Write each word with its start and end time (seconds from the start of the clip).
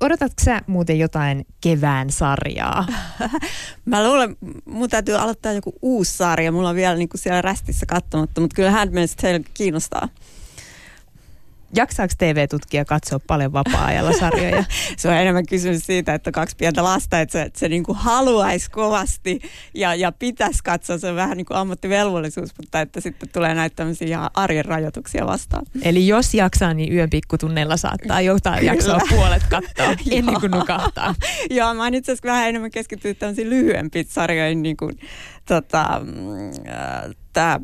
Odotatko 0.00 0.44
sä 0.44 0.60
muuten 0.66 0.98
jotain 0.98 1.46
kevään 1.60 2.10
sarjaa? 2.10 2.86
Mä 3.84 4.08
luulen, 4.08 4.36
mun 4.64 4.88
täytyy 4.88 5.14
aloittaa 5.14 5.52
joku 5.52 5.72
uusi 5.82 6.16
sarja. 6.16 6.52
Mulla 6.52 6.68
on 6.68 6.76
vielä 6.76 6.94
niin 6.96 7.08
kuin 7.08 7.20
siellä 7.20 7.42
rästissä 7.42 7.86
katsomatta, 7.86 8.40
mutta 8.40 8.54
kyllä 8.54 8.70
Handmaid's 8.70 9.14
Tale 9.22 9.40
kiinnostaa. 9.54 10.08
Jaksaako 11.74 12.14
TV-tutkija 12.18 12.84
katsoa 12.84 13.20
paljon 13.26 13.52
vapaa-ajalla 13.52 14.12
sarjoja? 14.12 14.64
se 14.98 15.08
on 15.08 15.14
enemmän 15.14 15.46
kysymys 15.46 15.86
siitä, 15.86 16.14
että 16.14 16.32
kaksi 16.32 16.56
pientä 16.56 16.84
lasta, 16.84 17.20
että 17.20 17.32
se, 17.32 17.42
että 17.42 17.58
se 17.58 17.68
niin 17.68 17.84
kuin 17.84 17.98
haluaisi 17.98 18.70
kovasti 18.70 19.40
ja, 19.74 19.94
ja 19.94 20.12
pitäisi 20.12 20.64
katsoa. 20.64 20.98
Se 20.98 21.08
on 21.08 21.16
vähän 21.16 21.36
niin 21.36 21.46
kuin 21.46 21.56
ammattivelvollisuus, 21.56 22.50
mutta 22.58 22.80
että 22.80 23.00
sitten 23.00 23.28
tulee 23.32 23.54
näitä 23.54 23.76
tämmöisiä 23.76 24.30
arjen 24.34 24.64
rajoituksia 24.64 25.26
vastaan. 25.26 25.66
Eli 25.82 26.06
jos 26.06 26.34
jaksaa, 26.34 26.74
niin 26.74 26.92
yön 26.92 27.10
pikkutunneilla 27.10 27.76
saattaa 27.76 28.20
jotain 28.20 28.64
jaksoa 28.64 29.00
puolet 29.08 29.42
katsoa 29.50 29.94
ennen 30.10 30.40
kuin 30.40 30.50
nukahtaa. 30.50 31.14
Joo, 31.50 31.74
mä 31.74 31.82
oon 31.82 31.94
itse 31.94 32.12
asiassa 32.12 32.28
vähän 32.28 32.48
enemmän 32.48 32.70
keskittynyt 32.70 33.18
tämmöisiin 33.18 33.50
lyhyempiin 33.50 34.06
sarjoihin, 34.08 34.62
niin 34.62 34.76
kuin 34.76 34.98
tota, 35.46 36.00
mm, 36.04 36.48
äh, 36.48 37.16
tää, 37.32 37.60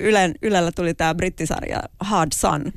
Ylen, 0.00 0.34
Ylellä 0.42 0.72
tuli 0.72 0.94
tämä 0.94 1.14
brittisarja 1.14 1.82
Hard 2.00 2.30
Sun, 2.34 2.72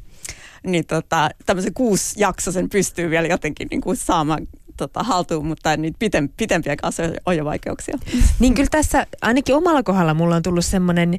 niin 0.64 0.86
tota, 0.86 1.30
tämmöisen 1.46 1.74
jaksosen 2.18 2.70
pystyy 2.70 3.10
vielä 3.10 3.28
jotenkin 3.28 3.68
niin 3.72 3.82
kuin 3.82 3.98
saamaan 3.98 4.48
tota, 4.78 5.04
haltuun, 5.04 5.46
mutta 5.46 5.78
niitä 5.78 6.00
pitem, 6.00 6.30
pitempiä 6.38 6.76
kanssa 6.76 7.04
on 7.26 7.38
jo 7.38 7.46
vaikeuksia. 7.46 7.98
Niin 8.40 8.54
kyllä 8.54 8.70
tässä 8.72 9.08
ainakin 9.22 9.56
omalla 9.56 9.84
kohdalla 9.84 10.14
mulla 10.14 10.36
on 10.36 10.44
tullut 10.44 10.66
semmoinen 10.66 11.18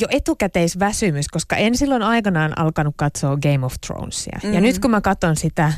jo 0.00 0.06
etukäteisväsymys, 0.10 1.28
koska 1.28 1.56
en 1.56 1.76
silloin 1.76 2.02
aikanaan 2.02 2.58
alkanut 2.58 2.94
katsoa 2.96 3.36
Game 3.36 3.66
of 3.66 3.74
Thronesia. 3.86 4.38
Mm-hmm. 4.42 4.54
Ja 4.54 4.60
nyt 4.60 4.78
kun 4.78 4.90
mä 4.90 5.00
katson 5.00 5.36
sitä 5.36 5.72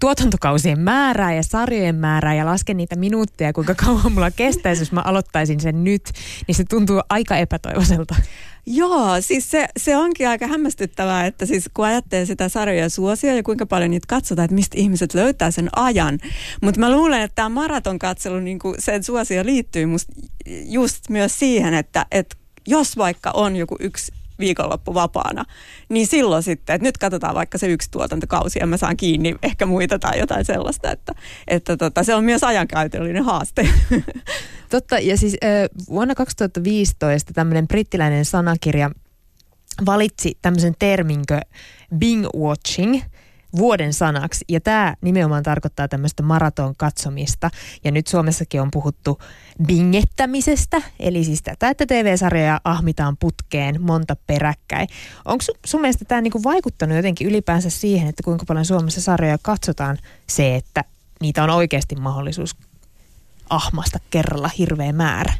tuotantokausien 0.00 0.80
määrää 0.80 1.34
ja 1.34 1.42
sarjojen 1.42 1.94
määrää 1.94 2.34
ja 2.34 2.46
lasken 2.46 2.76
niitä 2.76 2.96
minuutteja, 2.96 3.52
kuinka 3.52 3.74
kauan 3.84 4.12
mulla 4.12 4.30
kestäisi, 4.30 4.82
jos 4.82 4.92
mä 4.92 5.00
aloittaisin 5.00 5.60
sen 5.60 5.84
nyt, 5.84 6.10
niin 6.46 6.54
se 6.54 6.64
tuntuu 6.64 7.02
aika 7.08 7.36
epätoivoiselta. 7.36 8.14
Joo, 8.66 9.20
siis 9.20 9.50
se, 9.50 9.68
se 9.76 9.96
onkin 9.96 10.28
aika 10.28 10.46
hämmästyttävää, 10.46 11.26
että 11.26 11.46
siis 11.46 11.70
kun 11.74 11.84
ajattelee 11.84 12.26
sitä 12.26 12.48
sarjoja 12.48 12.88
suosia 12.88 13.34
ja 13.34 13.42
kuinka 13.42 13.66
paljon 13.66 13.90
niitä 13.90 14.06
katsotaan, 14.08 14.44
että 14.44 14.54
mistä 14.54 14.78
ihmiset 14.78 15.14
löytää 15.14 15.50
sen 15.50 15.68
ajan. 15.76 16.18
Mutta 16.62 16.80
mä 16.80 16.92
luulen, 16.92 17.22
että 17.22 17.34
tämä 17.34 17.48
maraton 17.48 17.98
katselu, 17.98 18.40
niin 18.40 18.58
sen 18.78 19.02
suosio 19.02 19.44
liittyy 19.44 19.86
musta 19.86 20.12
just 20.64 21.08
myös 21.08 21.38
siihen, 21.38 21.74
että, 21.74 22.06
että 22.10 22.36
jos 22.66 22.96
vaikka 22.96 23.30
on 23.30 23.56
joku 23.56 23.76
yksi 23.80 24.12
viikonloppu 24.38 24.94
vapaana, 24.94 25.44
niin 25.88 26.06
silloin 26.06 26.42
sitten, 26.42 26.74
että 26.74 26.86
nyt 26.86 26.98
katsotaan 26.98 27.34
vaikka 27.34 27.58
se 27.58 27.66
yksi 27.66 27.90
tuotantokausi 27.90 28.58
ja 28.58 28.66
mä 28.66 28.76
saan 28.76 28.96
kiinni 28.96 29.34
ehkä 29.42 29.66
muita 29.66 29.98
tai 29.98 30.18
jotain 30.18 30.44
sellaista, 30.44 30.90
että, 30.90 31.12
että 31.48 31.76
tota, 31.76 32.02
se 32.02 32.14
on 32.14 32.24
myös 32.24 32.44
ajankäytöllinen 32.44 33.24
haaste. 33.24 33.68
Totta, 34.70 34.98
ja 34.98 35.16
siis 35.16 35.36
vuonna 35.88 36.14
2015 36.14 37.32
tämmöinen 37.32 37.68
brittiläinen 37.68 38.24
sanakirja 38.24 38.90
valitsi 39.86 40.38
tämmöisen 40.42 40.74
terminkö 40.78 41.40
Bing 41.98 42.26
Watching– 42.36 43.00
vuoden 43.56 43.92
sanaksi. 43.92 44.44
Ja 44.48 44.60
tämä 44.60 44.94
nimenomaan 45.00 45.42
tarkoittaa 45.42 45.88
tämmöistä 45.88 46.22
maraton 46.22 46.74
katsomista. 46.76 47.50
Ja 47.84 47.90
nyt 47.90 48.06
Suomessakin 48.06 48.60
on 48.60 48.70
puhuttu 48.70 49.18
bingettämisestä, 49.66 50.82
eli 51.00 51.24
siis 51.24 51.42
tätä, 51.42 51.68
että 51.68 51.86
TV-sarjoja 51.86 52.60
ahmitaan 52.64 53.16
putkeen 53.16 53.82
monta 53.82 54.16
peräkkäin. 54.26 54.88
Onko 55.24 55.44
sun 55.66 55.80
mielestä 55.80 56.04
tämä 56.04 56.20
niinku 56.20 56.42
vaikuttanut 56.42 56.96
jotenkin 56.96 57.26
ylipäänsä 57.26 57.70
siihen, 57.70 58.08
että 58.08 58.22
kuinka 58.22 58.44
paljon 58.48 58.64
Suomessa 58.64 59.00
sarjoja 59.00 59.38
katsotaan 59.42 59.98
se, 60.26 60.54
että 60.54 60.84
niitä 61.20 61.44
on 61.44 61.50
oikeasti 61.50 61.96
mahdollisuus 61.96 62.56
ahmasta 63.50 63.98
kerralla 64.10 64.50
hirveä 64.58 64.92
määrä? 64.92 65.32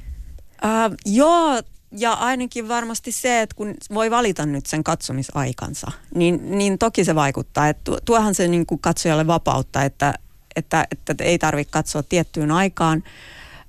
Uh, 0.65 0.95
joo, 1.07 1.63
ja 1.99 2.13
ainakin 2.13 2.69
varmasti 2.69 3.13
se, 3.13 3.43
että 3.43 3.57
kun 3.57 3.75
voi 3.95 4.11
valita 4.11 4.47
nyt 4.47 4.67
sen 4.67 4.85
katsomisaikansa, 4.85 5.93
niin, 6.15 6.59
niin 6.59 6.79
toki 6.79 7.05
se 7.05 7.15
vaikuttaa. 7.15 7.69
Että 7.69 7.93
tuohan 8.05 8.35
se 8.35 8.49
niin 8.49 8.67
kuin 8.67 8.81
katsojalle 8.81 9.27
vapautta, 9.27 9.83
että, 9.83 10.15
että, 10.57 10.87
että 10.93 11.25
ei 11.25 11.39
tarvitse 11.39 11.73
katsoa 11.73 12.03
tiettyyn 12.03 12.51
aikaan. 12.51 13.05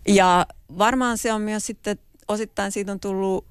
Ja 0.08 0.46
varmaan 0.78 1.18
se 1.18 1.34
on 1.34 1.41
myös 1.41 1.66
sitten, 1.66 2.00
osittain 2.28 2.72
siitä 2.72 2.91
on 2.91 3.00
tullut 3.00 3.46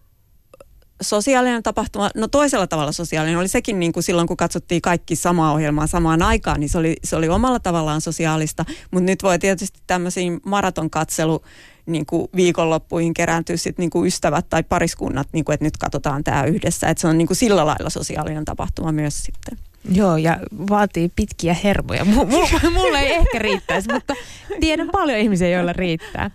sosiaalinen 1.02 1.62
tapahtuma, 1.62 2.10
no 2.14 2.28
toisella 2.28 2.66
tavalla 2.66 2.92
sosiaalinen 2.92 3.38
oli 3.38 3.48
sekin 3.48 3.80
niin 3.80 3.92
kuin 3.92 4.02
silloin, 4.02 4.28
kun 4.28 4.36
katsottiin 4.36 4.82
kaikki 4.82 5.16
samaa 5.16 5.52
ohjelmaa 5.52 5.86
samaan 5.86 6.22
aikaan, 6.22 6.60
niin 6.60 6.68
se 6.68 6.78
oli, 6.78 6.96
se 7.04 7.16
oli 7.16 7.28
omalla 7.28 7.60
tavallaan 7.60 8.00
sosiaalista, 8.00 8.64
mutta 8.90 9.06
nyt 9.06 9.22
voi 9.22 9.38
tietysti 9.38 9.80
tämmöisiin 9.86 10.40
maratonkatselu 10.44 11.42
niin 11.86 12.06
kuin 12.06 12.28
viikonloppuihin 12.36 13.14
kerääntyy 13.14 13.56
sit 13.56 13.78
niin 13.78 13.90
kuin 13.90 14.06
ystävät 14.06 14.46
tai 14.48 14.62
pariskunnat, 14.62 15.28
niin 15.32 15.44
kuin, 15.44 15.54
että 15.54 15.64
nyt 15.64 15.76
katsotaan 15.76 16.24
tämä 16.24 16.44
yhdessä. 16.44 16.88
Että 16.88 17.00
se 17.00 17.08
on 17.08 17.18
niin 17.18 17.26
kuin 17.26 17.36
sillä 17.36 17.66
lailla 17.66 17.90
sosiaalinen 17.90 18.44
tapahtuma 18.44 18.92
myös 18.92 19.22
sitten. 19.22 19.58
Joo, 19.92 20.16
ja 20.16 20.38
vaatii 20.70 21.10
pitkiä 21.16 21.56
hermoja. 21.64 22.04
M- 22.04 22.72
mulle 22.74 22.98
ei 22.98 23.12
ehkä 23.12 23.38
riittäisi, 23.38 23.92
mutta 23.92 24.14
tiedän 24.60 24.88
paljon 24.92 25.18
ihmisiä, 25.18 25.48
joilla 25.48 25.72
riittää. 25.72 26.30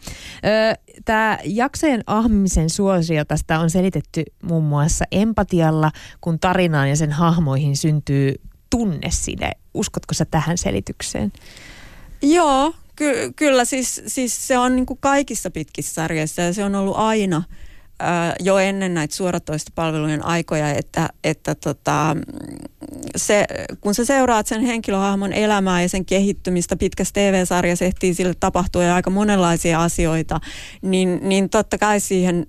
Tämä 1.05 1.37
jaksojen 1.43 2.03
ahmimisen 2.07 2.69
suosio 2.69 3.25
tästä 3.25 3.59
on 3.59 3.69
selitetty 3.69 4.23
muun 4.43 4.63
muassa 4.63 5.05
empatialla, 5.11 5.91
kun 6.21 6.39
tarinaan 6.39 6.89
ja 6.89 6.95
sen 6.95 7.11
hahmoihin 7.11 7.77
syntyy 7.77 8.35
tunneside. 8.69 9.51
Uskotko 9.73 10.13
sä 10.13 10.25
tähän 10.25 10.57
selitykseen? 10.57 11.31
Joo, 12.21 12.73
Ky- 12.99 13.33
kyllä, 13.35 13.65
siis, 13.65 14.01
siis 14.07 14.47
se 14.47 14.57
on 14.57 14.75
niin 14.75 14.85
kuin 14.85 14.99
kaikissa 15.01 15.51
pitkissä 15.51 15.93
sarjoissa 15.93 16.41
ja 16.41 16.53
se 16.53 16.63
on 16.63 16.75
ollut 16.75 16.97
aina 16.97 17.43
ää, 17.99 18.35
jo 18.39 18.57
ennen 18.57 18.93
näitä 18.93 19.15
suoratoistopalvelujen 19.15 20.25
aikoja, 20.25 20.73
että, 20.73 21.09
että 21.23 21.55
tota, 21.55 22.15
se, 23.15 23.45
kun 23.81 23.95
sä 23.95 24.05
seuraat 24.05 24.47
sen 24.47 24.61
henkilöhahmon 24.61 25.33
elämää 25.33 25.81
ja 25.81 25.89
sen 25.89 26.05
kehittymistä 26.05 26.75
pitkässä 26.75 27.13
TV-sarjassa 27.13 27.85
ehtii 27.85 28.13
sille 28.13 28.33
tapahtua 28.39 28.83
ja 28.83 28.95
aika 28.95 29.09
monenlaisia 29.09 29.83
asioita, 29.83 30.39
niin, 30.81 31.19
niin 31.21 31.49
totta 31.49 31.77
kai 31.77 31.99
siihen 31.99 32.47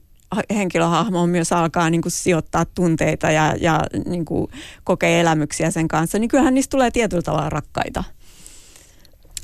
henkilöhahmoon 0.55 1.28
myös 1.28 1.53
alkaa 1.53 1.91
niin 1.91 2.03
kuin 2.03 2.12
sijoittaa 2.12 2.65
tunteita 2.65 3.31
ja, 3.31 3.55
ja 3.61 3.81
niin 4.06 4.25
kuin 4.25 4.50
kokee 4.84 5.21
elämyksiä 5.21 5.71
sen 5.71 5.88
kanssa, 5.88 6.19
niin 6.19 6.28
kyllähän 6.28 6.55
niistä 6.55 6.71
tulee 6.71 6.91
tietyllä 6.91 7.22
tavalla 7.22 7.50
rakkaita. 7.50 8.05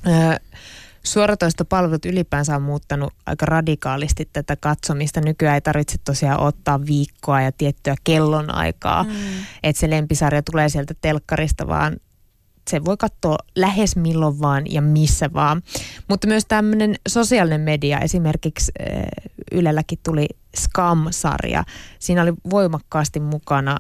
Öö, 0.07 0.37
Suoratoistopalvelut 1.07 2.05
ylipäänsä 2.05 2.57
on 2.57 2.63
muuttanut 2.63 3.13
aika 3.27 3.47
radikaalisti 3.47 4.29
tätä 4.33 4.57
katsomista. 4.57 5.21
Nykyään 5.21 5.55
ei 5.55 5.61
tarvitse 5.61 5.99
tosiaan 6.05 6.41
ottaa 6.41 6.87
viikkoa 6.87 7.41
ja 7.41 7.53
tiettyä 7.53 7.95
kellonaikaa, 8.05 9.03
mm. 9.03 9.11
että 9.63 9.81
se 9.81 9.91
lempisarja 9.91 10.43
tulee 10.43 10.69
sieltä 10.69 10.95
telkkarista, 11.01 11.67
vaan 11.67 11.97
se 12.71 12.85
voi 12.85 12.97
katsoa 12.97 13.37
lähes 13.57 13.97
milloin 13.97 14.41
vaan 14.41 14.65
ja 14.71 14.83
missä 14.83 15.33
vaan. 15.33 15.63
Mutta 16.09 16.27
myös 16.27 16.45
tämmöinen 16.49 16.95
sosiaalinen 17.09 17.61
media, 17.61 18.01
esimerkiksi 18.01 18.73
Ylelläkin 19.53 19.99
tuli 20.03 20.27
Scam-sarja. 20.57 21.65
Siinä 21.99 22.23
oli 22.23 22.33
voimakkaasti 22.51 23.21
mukana 23.21 23.77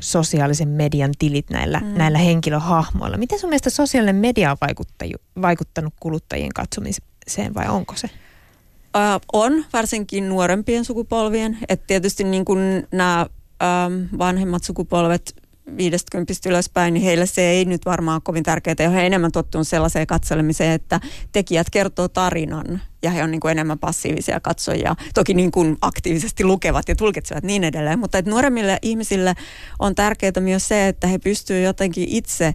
sosiaalisen 0.00 0.68
median 0.68 1.12
tilit 1.18 1.50
näillä, 1.50 1.78
mm. 1.78 1.86
näillä 1.86 2.18
henkilöhahmoilla. 2.18 3.16
Miten 3.16 3.38
sun 3.38 3.50
mielestä 3.50 3.70
sosiaalinen 3.70 4.16
media 4.16 4.50
on 4.50 4.56
vaikuttanut 5.42 5.94
kuluttajien 6.00 6.52
katsomiseen 6.54 7.54
vai 7.54 7.68
onko 7.68 7.94
se? 7.96 8.10
Äh, 8.96 9.20
on, 9.32 9.64
varsinkin 9.72 10.28
nuorempien 10.28 10.84
sukupolvien. 10.84 11.58
Et 11.68 11.86
tietysti 11.86 12.24
niin 12.24 12.44
nämä 12.92 13.26
vanhemmat 14.18 14.64
sukupolvet 14.64 15.41
50 15.76 16.32
ylöspäin, 16.46 16.94
niin 16.94 17.04
heille 17.04 17.26
se 17.26 17.42
ei 17.42 17.64
nyt 17.64 17.86
varmaan 17.86 18.14
ole 18.14 18.22
kovin 18.24 18.42
tärkeää. 18.42 18.90
He 18.90 19.06
enemmän 19.06 19.32
tottunut 19.32 19.68
sellaiseen 19.68 20.06
katselemiseen, 20.06 20.72
että 20.72 21.00
tekijät 21.32 21.70
kertoo 21.70 22.08
tarinan 22.08 22.82
ja 23.02 23.10
he 23.10 23.22
on 23.22 23.30
niin 23.30 23.40
kuin 23.40 23.52
enemmän 23.52 23.78
passiivisia 23.78 24.40
katsojia. 24.40 24.96
Toki 25.14 25.34
niin 25.34 25.52
kuin 25.52 25.76
aktiivisesti 25.80 26.44
lukevat 26.44 26.88
ja 26.88 26.96
tulkitsevat 26.96 27.44
niin 27.44 27.64
edelleen, 27.64 27.98
mutta 27.98 28.18
että 28.18 28.30
nuoremmille 28.30 28.78
ihmisille 28.82 29.34
on 29.78 29.94
tärkeää 29.94 30.32
myös 30.40 30.68
se, 30.68 30.88
että 30.88 31.06
he 31.06 31.18
pystyvät 31.18 31.64
jotenkin 31.64 32.08
itse 32.08 32.54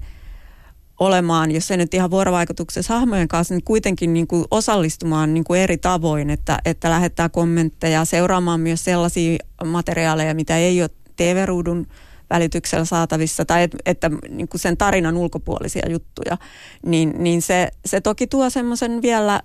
olemaan, 0.99 1.51
jos 1.51 1.71
ei 1.71 1.77
nyt 1.77 1.93
ihan 1.93 2.11
vuorovaikutuksessa 2.11 2.93
hahmojen 2.93 3.27
kanssa, 3.27 3.53
niin 3.53 3.63
kuitenkin 3.63 4.13
niin 4.13 4.27
kuin 4.27 4.45
osallistumaan 4.51 5.33
niin 5.33 5.43
kuin 5.43 5.59
eri 5.59 5.77
tavoin, 5.77 6.29
että, 6.29 6.59
että 6.65 6.89
lähettää 6.89 7.29
kommentteja, 7.29 8.05
seuraamaan 8.05 8.59
myös 8.59 8.83
sellaisia 8.83 9.37
materiaaleja, 9.65 10.35
mitä 10.35 10.57
ei 10.57 10.81
ole 10.81 10.89
TV-ruudun 11.15 11.87
välityksellä 12.29 12.85
saatavissa 12.85 13.45
tai 13.45 13.63
et, 13.63 13.75
että 13.85 14.11
niin 14.29 14.47
kuin 14.47 14.61
sen 14.61 14.77
tarinan 14.77 15.17
ulkopuolisia 15.17 15.89
juttuja, 15.89 16.37
niin, 16.85 17.13
niin 17.17 17.41
se, 17.41 17.71
se 17.85 18.01
toki 18.01 18.27
tuo 18.27 18.49
semmoisen 18.49 19.01
vielä 19.01 19.41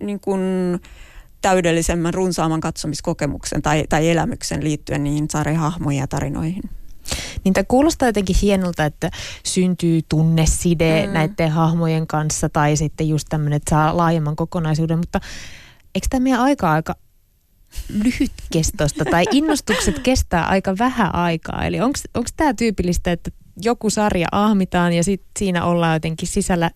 niin 0.00 0.20
kuin 0.20 0.40
täydellisemmän, 1.40 2.14
runsaamman 2.14 2.60
katsomiskokemuksen 2.60 3.62
tai, 3.62 3.84
tai 3.88 4.10
elämyksen 4.10 4.64
liittyen 4.64 5.04
niihin 5.04 5.30
sarjahahmoihin 5.30 6.00
ja 6.00 6.06
tarinoihin. 6.06 6.62
Niin 7.44 7.54
tämä 7.54 7.64
kuulostaa 7.68 8.08
jotenkin 8.08 8.36
hienolta, 8.42 8.84
että 8.84 9.10
syntyy 9.44 10.00
tunneside 10.08 11.06
mm. 11.06 11.12
näiden 11.12 11.50
hahmojen 11.50 12.06
kanssa 12.06 12.48
tai 12.48 12.76
sitten 12.76 13.08
just 13.08 13.26
tämmöinen, 13.28 13.56
että 13.56 13.70
saa 13.70 13.96
laajemman 13.96 14.36
kokonaisuuden, 14.36 14.98
mutta 14.98 15.20
eikö 15.94 16.06
tämä 16.10 16.22
meidän 16.22 16.40
aika 16.40 16.72
aika 16.72 16.94
lyhytkestosta 18.04 19.04
tai 19.04 19.24
innostukset 19.30 19.98
kestää 19.98 20.46
aika 20.46 20.74
vähän 20.78 21.14
aikaa? 21.14 21.64
Eli 21.64 21.80
onko 21.80 22.28
tämä 22.36 22.54
tyypillistä, 22.54 23.12
että 23.12 23.30
joku 23.62 23.90
sarja 23.90 24.28
ahmitaan 24.32 24.92
ja 24.92 25.04
sit 25.04 25.22
siinä 25.38 25.64
ollaan 25.64 25.96
jotenkin 25.96 26.28
sisällä 26.28 26.70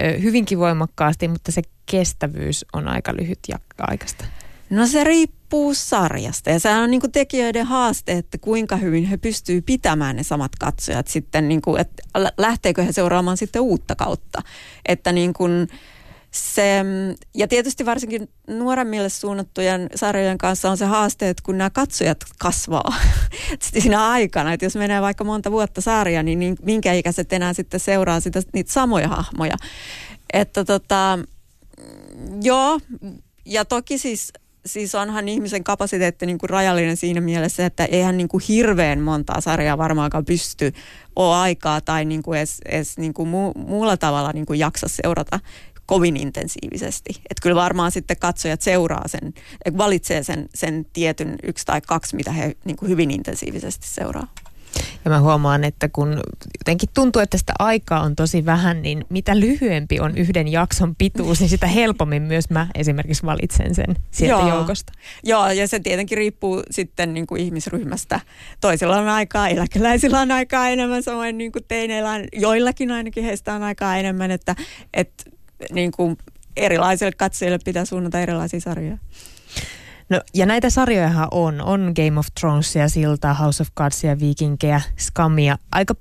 ö, 0.00 0.18
hyvinkin 0.18 0.58
voimakkaasti, 0.58 1.28
mutta 1.28 1.52
se 1.52 1.62
kestävyys 1.86 2.64
on 2.72 2.88
aika 2.88 3.12
lyhyt 3.16 3.38
ja 3.48 3.58
aikaista? 3.78 4.24
No 4.70 4.86
se 4.86 5.04
riippuu 5.04 5.74
sarjasta 5.74 6.50
ja 6.50 6.60
se 6.60 6.74
on 6.74 6.90
niin 6.90 7.12
tekijöiden 7.12 7.66
haaste, 7.66 8.12
että 8.12 8.38
kuinka 8.38 8.76
hyvin 8.76 9.04
he 9.04 9.16
pystyy 9.16 9.62
pitämään 9.62 10.16
ne 10.16 10.22
samat 10.22 10.52
katsojat 10.60 11.06
sitten, 11.06 11.48
niin 11.48 11.62
kuin, 11.62 11.80
että 11.80 12.02
lähteekö 12.38 12.82
he 12.82 12.92
seuraamaan 12.92 13.36
sitten 13.36 13.62
uutta 13.62 13.94
kautta. 13.94 14.42
Että 14.88 15.12
niin 15.12 15.32
kuin, 15.32 15.68
se, 16.36 16.84
ja 17.34 17.48
tietysti 17.48 17.86
varsinkin 17.86 18.28
nuoremmille 18.48 19.08
suunnattujen 19.08 19.90
sarjojen 19.94 20.38
kanssa 20.38 20.70
on 20.70 20.76
se 20.76 20.84
haaste, 20.84 21.28
että 21.28 21.42
kun 21.42 21.58
nämä 21.58 21.70
katsojat 21.70 22.18
kasvaa 22.38 22.94
siinä 23.72 24.08
aikana, 24.08 24.52
että 24.52 24.66
jos 24.66 24.76
menee 24.76 25.02
vaikka 25.02 25.24
monta 25.24 25.50
vuotta 25.50 25.80
sarja, 25.80 26.22
niin, 26.22 26.56
minkä 26.62 26.92
ikäiset 26.92 27.32
enää 27.32 27.52
sitten 27.52 27.80
seuraa 27.80 28.20
sitä, 28.20 28.42
niitä 28.52 28.72
samoja 28.72 29.08
hahmoja. 29.08 29.56
Että 30.32 30.64
tota, 30.64 31.18
joo, 32.42 32.80
ja 33.44 33.64
toki 33.64 33.98
siis 33.98 34.32
siis 34.66 34.94
onhan 34.94 35.28
ihmisen 35.28 35.64
kapasiteetti 35.64 36.26
niin 36.26 36.38
kuin 36.38 36.50
rajallinen 36.50 36.96
siinä 36.96 37.20
mielessä, 37.20 37.66
että 37.66 37.84
eihän 37.84 38.16
niin 38.16 38.28
kuin 38.28 38.42
hirveän 38.48 39.00
montaa 39.00 39.40
sarjaa 39.40 39.78
varmaankaan 39.78 40.24
pysty 40.24 40.72
ole 41.16 41.34
aikaa 41.34 41.80
tai 41.80 42.04
niin 42.04 42.22
kuin 42.22 42.38
edes, 42.38 42.60
edes 42.64 42.98
niin 42.98 43.14
kuin 43.14 43.28
mu, 43.28 43.52
muulla 43.52 43.96
tavalla 43.96 44.32
niin 44.32 44.46
kuin 44.46 44.58
jaksa 44.58 44.88
seurata 44.88 45.40
kovin 45.86 46.16
intensiivisesti. 46.16 47.10
Että 47.10 47.42
kyllä 47.42 47.56
varmaan 47.56 47.90
sitten 47.90 48.16
katsojat 48.16 48.62
seuraa 48.62 49.08
sen, 49.08 49.34
valitsee 49.78 50.22
sen, 50.22 50.48
sen 50.54 50.86
tietyn 50.92 51.36
yksi 51.42 51.66
tai 51.66 51.80
kaksi, 51.80 52.16
mitä 52.16 52.32
he 52.32 52.56
niin 52.64 52.76
kuin 52.76 52.88
hyvin 52.88 53.10
intensiivisesti 53.10 53.88
seuraa. 53.88 54.28
Ja 55.04 55.10
mä 55.10 55.20
huomaan, 55.20 55.64
että 55.64 55.88
kun 55.88 56.20
jotenkin 56.58 56.88
tuntuu, 56.94 57.22
että 57.22 57.38
sitä 57.38 57.52
aikaa 57.58 58.00
on 58.00 58.16
tosi 58.16 58.46
vähän, 58.46 58.82
niin 58.82 59.04
mitä 59.08 59.40
lyhyempi 59.40 60.00
on 60.00 60.18
yhden 60.18 60.48
jakson 60.48 60.96
pituus, 60.96 61.40
niin 61.40 61.48
sitä 61.48 61.66
helpommin 61.66 62.22
myös 62.22 62.50
mä 62.50 62.66
esimerkiksi 62.74 63.26
valitsen 63.26 63.74
sen 63.74 63.96
sieltä 64.10 64.42
Joo. 64.42 64.48
joukosta. 64.48 64.92
Joo, 65.22 65.50
ja 65.50 65.68
se 65.68 65.80
tietenkin 65.80 66.18
riippuu 66.18 66.62
sitten 66.70 67.14
niin 67.14 67.26
kuin 67.26 67.42
ihmisryhmästä. 67.42 68.20
Toisilla 68.60 68.96
on 68.96 69.08
aikaa, 69.08 69.48
eläkeläisillä 69.48 70.20
on 70.20 70.30
aikaa 70.32 70.68
enemmän, 70.68 71.02
samoin 71.02 71.38
niin 71.38 71.52
kuin 71.52 71.64
teineillä 71.68 72.10
on, 72.10 72.24
joillakin 72.32 72.90
ainakin 72.90 73.24
heistä 73.24 73.54
on 73.54 73.62
aikaa 73.62 73.96
enemmän, 73.96 74.30
että, 74.30 74.56
että 74.94 75.24
niin 75.72 75.92
kuin 75.92 76.18
erilaisille 76.56 77.12
katsojille 77.12 77.58
pitää 77.64 77.84
suunnata 77.84 78.20
erilaisia 78.20 78.60
sarjoja. 78.60 78.98
No, 80.08 80.20
ja 80.34 80.46
näitä 80.46 80.70
sarjojahan 80.70 81.28
on. 81.30 81.60
On 81.60 81.92
Game 81.96 82.18
of 82.18 82.26
Thronesia, 82.40 82.88
Siltaa, 82.88 83.34
House 83.34 83.62
of 83.62 83.68
Cardsia, 83.78 84.20
Vikinkejä, 84.20 84.80
Scamia. 84.98 85.58
Aika 85.72 85.94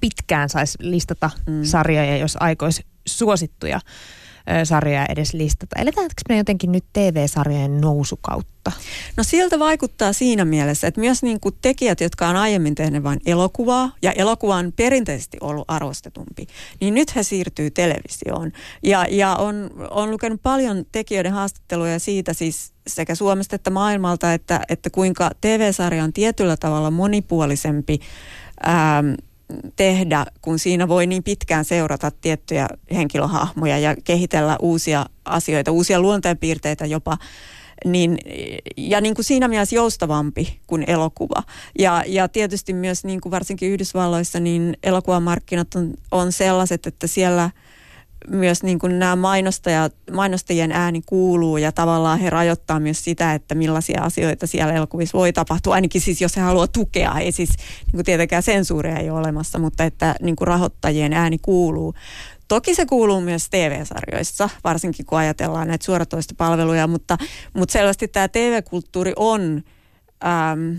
pitkään 0.00 0.48
saisi 0.48 0.78
listata 0.80 1.30
mm. 1.46 1.64
sarjoja, 1.64 2.16
jos 2.16 2.36
aikoisi 2.40 2.86
suosittuja 3.06 3.80
sarjoja 4.64 5.06
edes 5.08 5.34
listata. 5.34 5.80
Eletäänkö 5.80 6.14
me 6.28 6.36
jotenkin 6.36 6.72
nyt 6.72 6.84
TV-sarjojen 6.92 7.80
nousukautta? 7.80 8.72
No 9.16 9.24
siltä 9.24 9.58
vaikuttaa 9.58 10.12
siinä 10.12 10.44
mielessä, 10.44 10.86
että 10.86 11.00
myös 11.00 11.22
niin 11.22 11.40
kuin 11.40 11.54
tekijät, 11.62 12.00
jotka 12.00 12.28
on 12.28 12.36
aiemmin 12.36 12.74
tehneet 12.74 13.04
vain 13.04 13.20
elokuvaa, 13.26 13.92
ja 14.02 14.12
elokuva 14.12 14.56
on 14.56 14.72
perinteisesti 14.76 15.36
ollut 15.40 15.64
arvostetumpi, 15.68 16.46
niin 16.80 16.94
nyt 16.94 17.16
he 17.16 17.22
siirtyy 17.22 17.70
televisioon. 17.70 18.52
Ja, 18.82 19.06
ja 19.10 19.36
on, 19.36 19.70
on 19.90 20.10
lukenut 20.10 20.42
paljon 20.42 20.84
tekijöiden 20.92 21.32
haastatteluja 21.32 21.98
siitä 21.98 22.32
siis 22.32 22.72
sekä 22.86 23.14
Suomesta 23.14 23.56
että 23.56 23.70
maailmalta, 23.70 24.32
että, 24.32 24.60
että 24.68 24.90
kuinka 24.90 25.30
TV-sarja 25.40 26.04
on 26.04 26.12
tietyllä 26.12 26.56
tavalla 26.56 26.90
monipuolisempi 26.90 28.00
ähm, 28.66 29.14
tehdä, 29.76 30.26
kun 30.42 30.58
siinä 30.58 30.88
voi 30.88 31.06
niin 31.06 31.22
pitkään 31.22 31.64
seurata 31.64 32.10
tiettyjä 32.10 32.68
henkilöhahmoja 32.94 33.78
ja 33.78 33.96
kehitellä 34.04 34.56
uusia 34.60 35.06
asioita, 35.24 35.70
uusia 35.70 36.00
luonteenpiirteitä 36.00 36.86
jopa, 36.86 37.18
niin, 37.84 38.18
ja 38.76 39.00
niin 39.00 39.14
kuin 39.14 39.24
siinä 39.24 39.48
mielessä 39.48 39.76
joustavampi 39.76 40.60
kuin 40.66 40.84
elokuva. 40.86 41.42
Ja, 41.78 42.04
ja 42.06 42.28
tietysti 42.28 42.72
myös 42.72 43.04
niin 43.04 43.20
kuin 43.20 43.30
varsinkin 43.30 43.70
Yhdysvalloissa, 43.70 44.40
niin 44.40 44.76
elokuvamarkkinat 44.82 45.74
on, 45.74 45.94
on 46.10 46.32
sellaiset, 46.32 46.86
että 46.86 47.06
siellä– 47.06 47.50
myös 48.28 48.62
niin 48.62 48.78
kuin 48.78 48.98
nämä 48.98 49.16
mainostajat, 49.16 49.94
mainostajien 50.12 50.72
ääni 50.72 51.02
kuuluu 51.06 51.56
ja 51.56 51.72
tavallaan 51.72 52.18
he 52.18 52.30
rajoittaa 52.30 52.80
myös 52.80 53.04
sitä, 53.04 53.34
että 53.34 53.54
millaisia 53.54 54.02
asioita 54.02 54.46
siellä 54.46 54.74
elokuvissa 54.74 55.18
voi 55.18 55.32
tapahtua. 55.32 55.74
Ainakin 55.74 56.00
siis 56.00 56.20
jos 56.20 56.36
he 56.36 56.40
haluaa 56.40 56.66
tukea, 56.66 57.18
ei 57.18 57.32
siis 57.32 57.50
niin 57.86 57.92
kuin 57.92 58.04
tietenkään 58.04 58.42
sensuuria 58.42 58.98
ei 58.98 59.10
ole 59.10 59.18
olemassa, 59.18 59.58
mutta 59.58 59.84
että 59.84 60.14
niin 60.22 60.36
kuin 60.36 60.48
rahoittajien 60.48 61.12
ääni 61.12 61.38
kuuluu. 61.38 61.94
Toki 62.48 62.74
se 62.74 62.86
kuuluu 62.86 63.20
myös 63.20 63.50
TV-sarjoissa, 63.50 64.48
varsinkin 64.64 65.06
kun 65.06 65.18
ajatellaan 65.18 65.68
näitä 65.68 65.84
suoratoistopalveluja, 65.84 66.86
mutta, 66.86 67.18
mutta 67.54 67.72
selvästi 67.72 68.08
tämä 68.08 68.28
TV-kulttuuri 68.28 69.12
on 69.16 69.62
äm, 70.52 70.76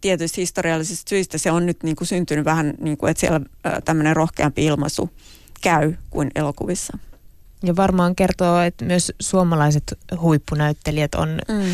tietysti 0.00 0.40
historiallisista 0.40 1.08
syistä 1.08 1.38
se 1.38 1.50
on 1.50 1.66
nyt 1.66 1.82
niin 1.82 1.96
kuin 1.96 2.08
syntynyt 2.08 2.44
vähän 2.44 2.74
niin 2.80 2.96
kuin, 2.96 3.10
että 3.10 3.20
siellä 3.20 3.40
tämmöinen 3.84 4.16
rohkeampi 4.16 4.64
ilmaisu 4.64 5.10
käy 5.62 5.94
kuin 6.10 6.30
elokuvissa. 6.34 6.98
Ja 7.62 7.76
varmaan 7.76 8.16
kertoo, 8.16 8.60
että 8.60 8.84
myös 8.84 9.12
suomalaiset 9.20 9.98
huippunäyttelijät 10.20 11.14
on 11.14 11.28
mm. 11.48 11.64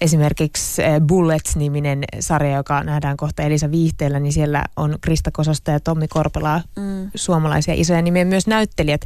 esimerkiksi 0.00 0.82
eh, 0.82 1.00
Bullets-niminen 1.00 2.04
sarja, 2.20 2.56
joka 2.56 2.82
nähdään 2.82 3.16
kohta 3.16 3.42
Elisa 3.42 3.70
Viihteellä, 3.70 4.20
niin 4.20 4.32
siellä 4.32 4.64
on 4.76 4.98
Krista 5.00 5.30
Kososta 5.30 5.70
ja 5.70 5.80
Tommi 5.80 6.08
Korpela, 6.08 6.60
mm. 6.76 7.10
suomalaisia 7.14 7.74
isoja 7.74 8.02
nimiä. 8.02 8.24
Myös 8.24 8.46
näyttelijät 8.46 9.00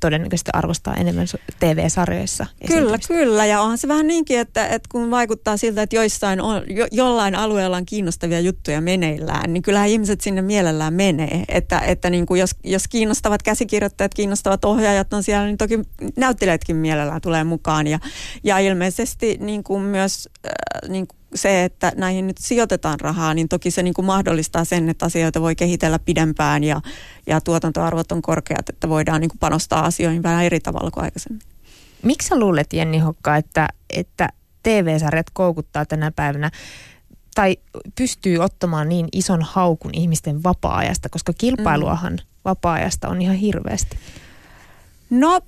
todennäköisesti 0.00 0.50
arvostaa 0.54 0.94
enemmän 0.94 1.26
TV-sarjoissa. 1.60 2.46
Kyllä, 2.66 2.98
kyllä. 3.08 3.46
Ja 3.46 3.60
onhan 3.60 3.78
se 3.78 3.88
vähän 3.88 4.06
niinkin, 4.06 4.38
että, 4.38 4.66
että 4.66 4.88
kun 4.92 5.10
vaikuttaa 5.10 5.56
siltä, 5.56 5.82
että 5.82 5.96
joissain 5.96 6.40
on, 6.40 6.62
jo, 6.68 6.86
jollain 6.92 7.34
alueella 7.34 7.76
on 7.76 7.86
kiinnostavia 7.86 8.40
juttuja 8.40 8.80
meneillään, 8.80 9.52
niin 9.52 9.62
kyllähän 9.62 9.88
ihmiset 9.88 10.20
sinne 10.20 10.42
mielellään 10.42 10.94
menee. 10.94 11.44
Että, 11.48 11.78
että 11.78 12.10
niin 12.10 12.26
kuin 12.26 12.40
jos, 12.40 12.50
jos 12.64 12.88
kiinnostavat 12.88 13.42
käsikirjoittajat, 13.42 14.14
kiinnostavat 14.14 14.64
ohjaajat 14.64 15.12
on 15.12 15.22
siellä, 15.22 15.46
niin 15.46 15.58
toki 15.58 15.78
näyttelijätkin 16.16 16.76
mielellään 16.76 17.20
tulee 17.20 17.44
mukaan. 17.44 17.86
Ja, 17.86 17.98
ja 18.44 18.58
ilmeisesti 18.58 19.36
niin 19.40 19.64
kuin 19.64 19.82
myös 19.82 20.28
äh, 20.46 20.90
niin 20.90 21.06
kuin 21.06 21.18
se, 21.34 21.64
että 21.64 21.92
näihin 21.96 22.26
nyt 22.26 22.38
sijoitetaan 22.38 23.00
rahaa, 23.00 23.34
niin 23.34 23.48
toki 23.48 23.70
se 23.70 23.82
niin 23.82 23.94
kuin 23.94 24.06
mahdollistaa 24.06 24.64
sen, 24.64 24.88
että 24.88 25.06
asioita 25.06 25.40
voi 25.40 25.56
kehitellä 25.56 25.98
pidempään 25.98 26.64
ja, 26.64 26.80
ja 27.26 27.40
tuotantoarvot 27.40 28.12
on 28.12 28.22
korkeat, 28.22 28.68
että 28.68 28.88
voidaan 28.88 29.20
niin 29.20 29.28
kuin 29.30 29.38
panostaa 29.38 29.84
asioihin 29.84 30.22
vähän 30.22 30.44
eri 30.44 30.60
tavalla 30.60 30.90
kuin 30.90 31.04
aikaisemmin. 31.04 31.42
Miksi 32.02 32.28
sä 32.28 32.38
luulet, 32.38 32.72
Jenni 32.72 32.98
Hokka, 32.98 33.36
että, 33.36 33.68
että 33.90 34.28
TV-sarjat 34.62 35.26
koukuttaa 35.32 35.86
tänä 35.86 36.10
päivänä 36.10 36.50
tai 37.34 37.56
pystyy 37.98 38.38
ottamaan 38.38 38.88
niin 38.88 39.08
ison 39.12 39.42
haukun 39.42 39.94
ihmisten 39.94 40.42
vapaa-ajasta, 40.42 41.08
koska 41.08 41.32
kilpailuahan 41.32 42.12
mm. 42.12 42.26
vapaa-ajasta 42.44 43.08
on 43.08 43.22
ihan 43.22 43.36
hirveästi? 43.36 43.98
No, 45.10 45.40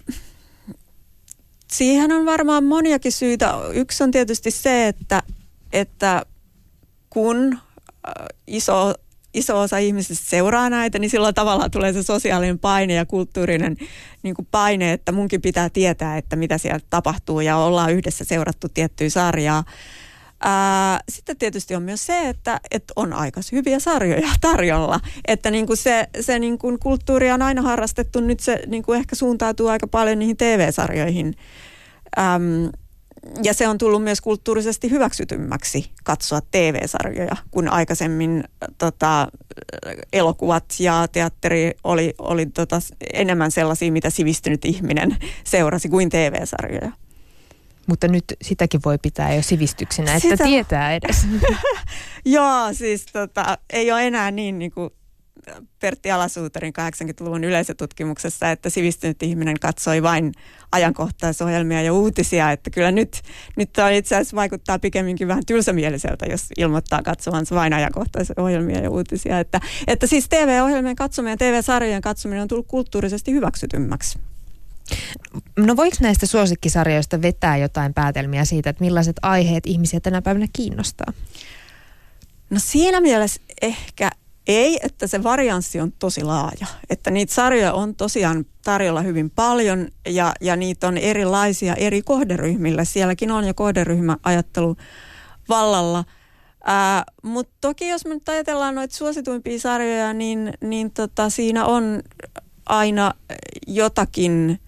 siihen 1.73 2.13
on 2.13 2.27
varmaan 2.27 2.65
moniakin 2.65 3.13
syitä. 3.13 3.55
Yksi 3.73 4.05
on 4.05 4.11
tietysti 4.11 4.51
se, 4.51 4.89
että 4.89 5.23
että 5.73 6.23
kun 7.11 7.53
äh, 8.09 8.27
iso, 8.47 8.95
iso 9.35 9.61
osa 9.61 9.79
ihmisistä 9.79 10.31
seuraa 10.31 10.71
näitä, 10.71 10.99
niin 10.99 11.11
silloin 11.11 11.35
tavallaan 11.35 11.71
tulee 11.71 11.93
se 11.93 12.03
sosiaalinen 12.03 12.59
paine 12.59 12.95
ja 12.95 13.07
kulttuurinen 13.07 13.77
niin 14.23 14.35
kuin 14.35 14.49
paine, 14.51 14.93
että 14.93 15.13
munkin 15.13 15.43
pitää 15.43 15.71
tietää, 15.71 16.17
että 16.17 16.37
mitä 16.37 16.59
siellä 16.59 16.81
tapahtuu 16.91 17.41
ja 17.41 17.57
ollaan 17.57 17.93
yhdessä 17.93 18.25
seurattu 18.25 18.69
tiettyä 18.69 19.09
sarjaa. 19.09 19.65
Ää, 20.41 21.01
sitten 21.09 21.37
tietysti 21.37 21.75
on 21.75 21.83
myös 21.83 22.07
se, 22.07 22.29
että, 22.29 22.61
että 22.71 22.93
on 22.97 23.13
aika 23.13 23.41
hyviä 23.53 23.79
sarjoja 23.79 24.29
tarjolla. 24.41 25.01
Että 25.29 25.51
niin 25.51 25.67
kuin 25.67 25.77
se, 25.77 26.09
se 26.21 26.39
niin 26.39 26.59
kuin 26.59 26.79
kulttuuri 26.79 27.33
on 27.33 27.43
aina 27.43 27.63
harrastettu, 27.63 28.21
nyt 28.21 28.41
se 28.41 28.63
niin 28.67 28.83
kuin 28.83 28.99
ehkä 28.99 29.17
suuntautuu 29.17 29.69
aika 29.69 29.87
paljon 29.87 30.19
niihin 30.19 30.37
TV-sarjoihin. 30.37 31.35
Ja 33.43 33.55
se 33.55 33.69
on 33.69 33.79
tullut 33.79 34.03
myös 34.03 34.21
kulttuurisesti 34.21 34.91
hyväksytymmäksi 34.91 35.91
katsoa 36.05 36.41
TV-sarjoja, 36.51 37.37
kun 37.51 37.69
aikaisemmin 37.69 38.45
tota, 38.79 39.29
elokuvat 40.13 40.65
ja 40.79 41.07
teatteri 41.13 41.73
oli, 41.85 42.15
oli 42.19 42.47
tota, 42.47 42.81
enemmän 43.13 43.51
sellaisia, 43.51 43.93
mitä 43.93 44.11
sivistynyt 44.11 44.65
ihminen 44.65 45.17
seurasi 45.45 45.89
kuin 45.89 46.11
TV-sarjoja. 46.11 46.93
Mutta 47.87 48.09
nyt 48.09 48.25
sitäkin 48.43 48.81
voi 48.85 48.99
pitää 48.99 49.35
jo 49.35 49.43
sivistyksenä, 49.43 50.15
että 50.15 50.29
Sitä... 50.29 50.45
tietää 50.45 50.95
edes. 50.95 51.27
Joo, 52.25 52.73
siis 52.73 53.07
tota, 53.07 53.59
ei 53.73 53.93
ole 53.93 54.07
enää 54.07 54.31
niin, 54.31 54.59
niin 54.59 54.71
kuin 54.71 54.91
Pertti 55.81 56.11
Alasuuterin 56.11 56.73
80-luvun 56.81 57.45
yleisötutkimuksessa, 57.45 58.51
että 58.51 58.71
sivistynyt 58.71 59.23
ihminen 59.23 59.61
katsoi 59.61 60.03
vain 60.03 60.33
ajankohtaisohjelmia 60.73 61.83
ja 61.83 61.93
uutisia, 61.93 62.53
että 62.53 62.71
kyllä 62.71 62.91
nyt, 62.91 63.23
nyt 63.57 63.73
tämä 63.73 63.91
itse 63.91 64.17
asiassa 64.17 64.37
vaikuttaa 64.37 64.79
pikemminkin 64.79 65.29
vähän 65.29 65.47
tylsämieliseltä, 65.47 66.27
jos 66.27 66.47
ilmoittaa 66.57 67.03
katsovansa 67.03 67.55
vain 67.55 67.73
ajankohtaisohjelmia 67.73 68.81
ja 68.81 68.91
uutisia. 68.91 69.41
Että, 69.41 69.61
että 69.87 70.07
siis 70.07 70.29
TV-ohjelmien 70.29 70.97
katsominen 70.97 71.33
ja 71.33 71.37
TV-sarjojen 71.37 72.03
katsominen 72.03 72.43
on 72.43 72.49
tullut 72.49 72.67
kulttuurisesti 72.67 73.33
hyväksytymmäksi. 73.33 74.19
No 75.57 75.77
voiko 75.77 75.97
näistä 76.01 76.27
suosikkisarjoista 76.27 77.23
vetää 77.23 77.57
jotain 77.57 77.95
päätelmiä 77.95 78.45
siitä, 78.45 78.71
että 78.71 78.85
millaiset 78.85 79.17
aiheet 79.23 79.67
ihmisiä 79.67 80.01
tänä 80.01 80.23
päivänä 80.23 80.47
kiinnostaa? 80.53 81.13
No 82.51 82.59
siinä 82.61 83.01
mielessä 83.01 83.41
ehkä 83.63 84.11
ei, 84.47 84.79
että 84.83 85.07
se 85.07 85.23
varianssi 85.23 85.81
on 85.81 85.93
tosi 85.93 86.25
laaja. 86.25 86.67
Että 86.91 87.11
niitä 87.11 87.35
sarjoja 87.35 87.73
on 87.73 87.95
tosiaan 87.95 88.47
tarjolla 88.65 89.03
hyvin 89.03 89.31
paljon 89.31 89.89
ja, 90.09 90.35
ja 90.41 90.57
niitä 90.57 90.89
on 90.89 90.99
erilaisia 90.99 91.75
eri 91.75 92.03
kohderyhmillä. 92.03 92.85
Sielläkin 92.85 93.31
on 93.31 93.47
jo 93.47 93.55
kohderyhmäajattelu 93.55 94.77
vallalla. 95.49 96.05
Mutta 97.23 97.55
toki 97.61 97.89
jos 97.89 98.05
me 98.05 98.15
nyt 98.15 98.29
ajatellaan 98.29 98.75
noita 98.75 98.97
suosituimpia 98.97 99.59
sarjoja, 99.59 100.13
niin, 100.13 100.53
niin 100.61 100.91
tota, 100.91 101.31
siinä 101.31 101.65
on 101.65 102.03
aina 102.67 103.15
jotakin 103.67 104.61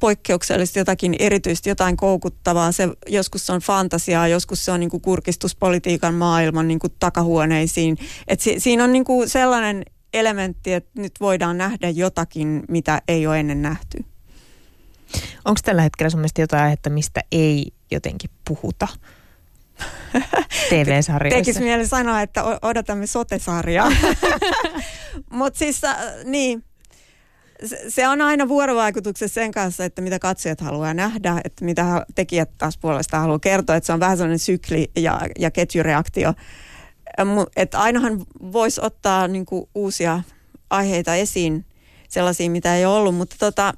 poikkeuksellisesti 0.00 0.78
jotakin 0.78 1.16
erityistä, 1.18 1.68
jotain 1.68 1.96
koukuttavaa. 1.96 2.72
Se, 2.72 2.88
joskus 3.06 3.46
se 3.46 3.52
on 3.52 3.60
fantasiaa, 3.60 4.28
joskus 4.28 4.64
se 4.64 4.72
on 4.72 4.80
niin 4.80 4.90
kuin 4.90 5.00
kurkistuspolitiikan 5.00 6.14
maailman 6.14 6.68
niin 6.68 6.78
kuin 6.78 6.92
takahuoneisiin. 6.98 7.98
Et 8.28 8.40
si, 8.40 8.60
siinä 8.60 8.84
on 8.84 8.92
niin 8.92 9.04
kuin 9.04 9.28
sellainen 9.28 9.84
elementti, 10.14 10.72
että 10.72 10.90
nyt 11.00 11.12
voidaan 11.20 11.58
nähdä 11.58 11.90
jotakin, 11.90 12.62
mitä 12.68 13.02
ei 13.08 13.26
ole 13.26 13.40
ennen 13.40 13.62
nähty. 13.62 14.04
Onko 15.44 15.60
tällä 15.64 15.82
hetkellä 15.82 16.16
mielestä 16.16 16.40
jotain 16.40 16.62
aihetta, 16.62 16.90
mistä 16.90 17.20
ei 17.32 17.72
jotenkin 17.90 18.30
puhuta? 18.48 18.88
TV-sarjoissa. 20.70 21.38
Tekisi 21.38 21.60
mieli 21.60 21.86
sanoa, 21.86 22.22
että 22.22 22.44
odotamme 22.62 23.06
sote-sarjaa. 23.06 23.92
Mutta 25.30 25.58
siis, 25.58 25.84
äh, 25.84 25.96
niin, 26.24 26.64
se 27.88 28.08
on 28.08 28.20
aina 28.20 28.48
vuorovaikutuksessa 28.48 29.34
sen 29.34 29.52
kanssa, 29.52 29.84
että 29.84 30.02
mitä 30.02 30.18
katsojat 30.18 30.60
haluaa 30.60 30.94
nähdä, 30.94 31.40
että 31.44 31.64
mitä 31.64 32.06
tekijät 32.14 32.50
taas 32.58 32.78
puolestaan 32.78 33.20
haluaa 33.20 33.38
kertoa, 33.38 33.76
että 33.76 33.86
se 33.86 33.92
on 33.92 34.00
vähän 34.00 34.16
sellainen 34.16 34.38
sykli 34.38 34.90
ja, 34.96 35.20
ja 35.38 35.50
ketjureaktio. 35.50 36.34
Että 37.56 37.78
ainahan 37.78 38.24
voisi 38.52 38.80
ottaa 38.84 39.28
niin 39.28 39.46
kuin, 39.46 39.68
uusia 39.74 40.22
aiheita 40.70 41.14
esiin, 41.14 41.64
sellaisia, 42.08 42.50
mitä 42.50 42.76
ei 42.76 42.86
ollut, 42.86 43.14
mutta 43.14 43.36
tota, 43.38 43.74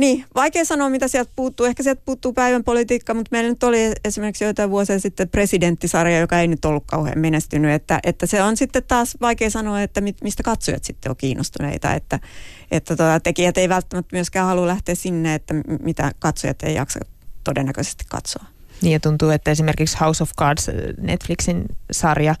niin, 0.00 0.24
vaikea 0.34 0.64
sanoa, 0.64 0.88
mitä 0.88 1.08
sieltä 1.08 1.32
puuttuu. 1.36 1.66
Ehkä 1.66 1.82
sieltä 1.82 2.02
puuttuu 2.04 2.32
päivän 2.32 2.64
politiikka, 2.64 3.14
mutta 3.14 3.28
meillä 3.32 3.50
nyt 3.50 3.62
oli 3.62 3.92
esimerkiksi 4.04 4.44
joitain 4.44 4.70
vuosia 4.70 5.00
sitten 5.00 5.28
presidenttisarja, 5.28 6.18
joka 6.18 6.40
ei 6.40 6.48
nyt 6.48 6.64
ollut 6.64 6.84
kauhean 6.86 7.18
menestynyt. 7.18 7.70
Että, 7.70 8.00
että 8.02 8.26
se 8.26 8.42
on 8.42 8.56
sitten 8.56 8.82
taas 8.88 9.16
vaikea 9.20 9.50
sanoa, 9.50 9.82
että 9.82 10.00
mistä 10.00 10.42
katsojat 10.42 10.84
sitten 10.84 11.10
on 11.10 11.16
kiinnostuneita. 11.16 11.94
Että, 11.94 12.20
että 12.70 12.96
tota, 12.96 13.20
tekijät 13.20 13.58
ei 13.58 13.68
välttämättä 13.68 14.16
myöskään 14.16 14.46
halua 14.46 14.66
lähteä 14.66 14.94
sinne, 14.94 15.34
että 15.34 15.54
mitä 15.82 16.12
katsojat 16.18 16.62
ei 16.62 16.74
jaksa 16.74 17.00
todennäköisesti 17.44 18.04
katsoa. 18.08 18.44
Niin 18.82 18.92
ja 18.92 19.00
tuntuu, 19.00 19.30
että 19.30 19.50
esimerkiksi 19.50 19.96
House 20.00 20.22
of 20.22 20.30
Cards, 20.38 20.70
Netflixin 21.00 21.64
sarja, 21.92 22.34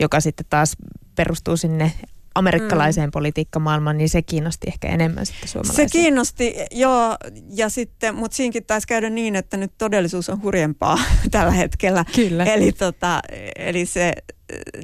joka 0.00 0.20
sitten 0.20 0.46
taas 0.50 0.76
perustuu 1.14 1.56
sinne 1.56 1.92
amerikkalaiseen 2.34 3.08
mm. 3.08 3.12
politiikkamaailmaan, 3.12 3.98
niin 3.98 4.08
se 4.08 4.22
kiinnosti 4.22 4.66
ehkä 4.68 4.88
enemmän 4.88 5.26
sitten 5.26 5.48
suomalaisia. 5.48 5.88
Se 5.88 5.92
kiinnosti, 5.92 6.54
joo, 6.70 7.16
ja 7.54 7.68
sitten, 7.68 8.14
mutta 8.14 8.36
siinkin 8.36 8.64
taisi 8.64 8.86
käydä 8.86 9.10
niin, 9.10 9.36
että 9.36 9.56
nyt 9.56 9.72
todellisuus 9.78 10.28
on 10.28 10.42
hurjempaa 10.42 10.98
tällä 11.30 11.52
hetkellä. 11.52 12.04
Kyllä. 12.14 12.44
Eli, 12.44 12.72
tota, 12.72 13.20
eli 13.56 13.86
se 13.86 14.12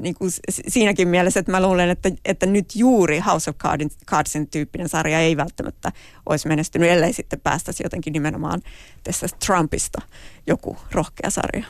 niin 0.00 0.14
kuin 0.14 0.31
siinäkin 0.69 1.09
mielessä, 1.09 1.40
että 1.40 1.52
mä 1.52 1.62
luulen, 1.62 1.90
että, 1.90 2.11
että 2.25 2.47
nyt 2.47 2.76
juuri 2.76 3.19
House 3.19 3.50
of 3.50 3.57
Cardsin, 3.57 3.90
Cardsin 4.07 4.50
tyyppinen 4.50 4.88
sarja 4.88 5.21
ei 5.21 5.37
välttämättä 5.37 5.93
olisi 6.26 6.49
menestynyt, 6.49 6.90
ellei 6.90 7.12
sitten 7.12 7.40
päästäisi 7.40 7.83
jotenkin 7.83 8.12
nimenomaan 8.12 8.62
tässä 9.05 9.26
Trumpista 9.47 10.02
joku 10.47 10.76
rohkea 10.93 11.31
sarja 11.31 11.64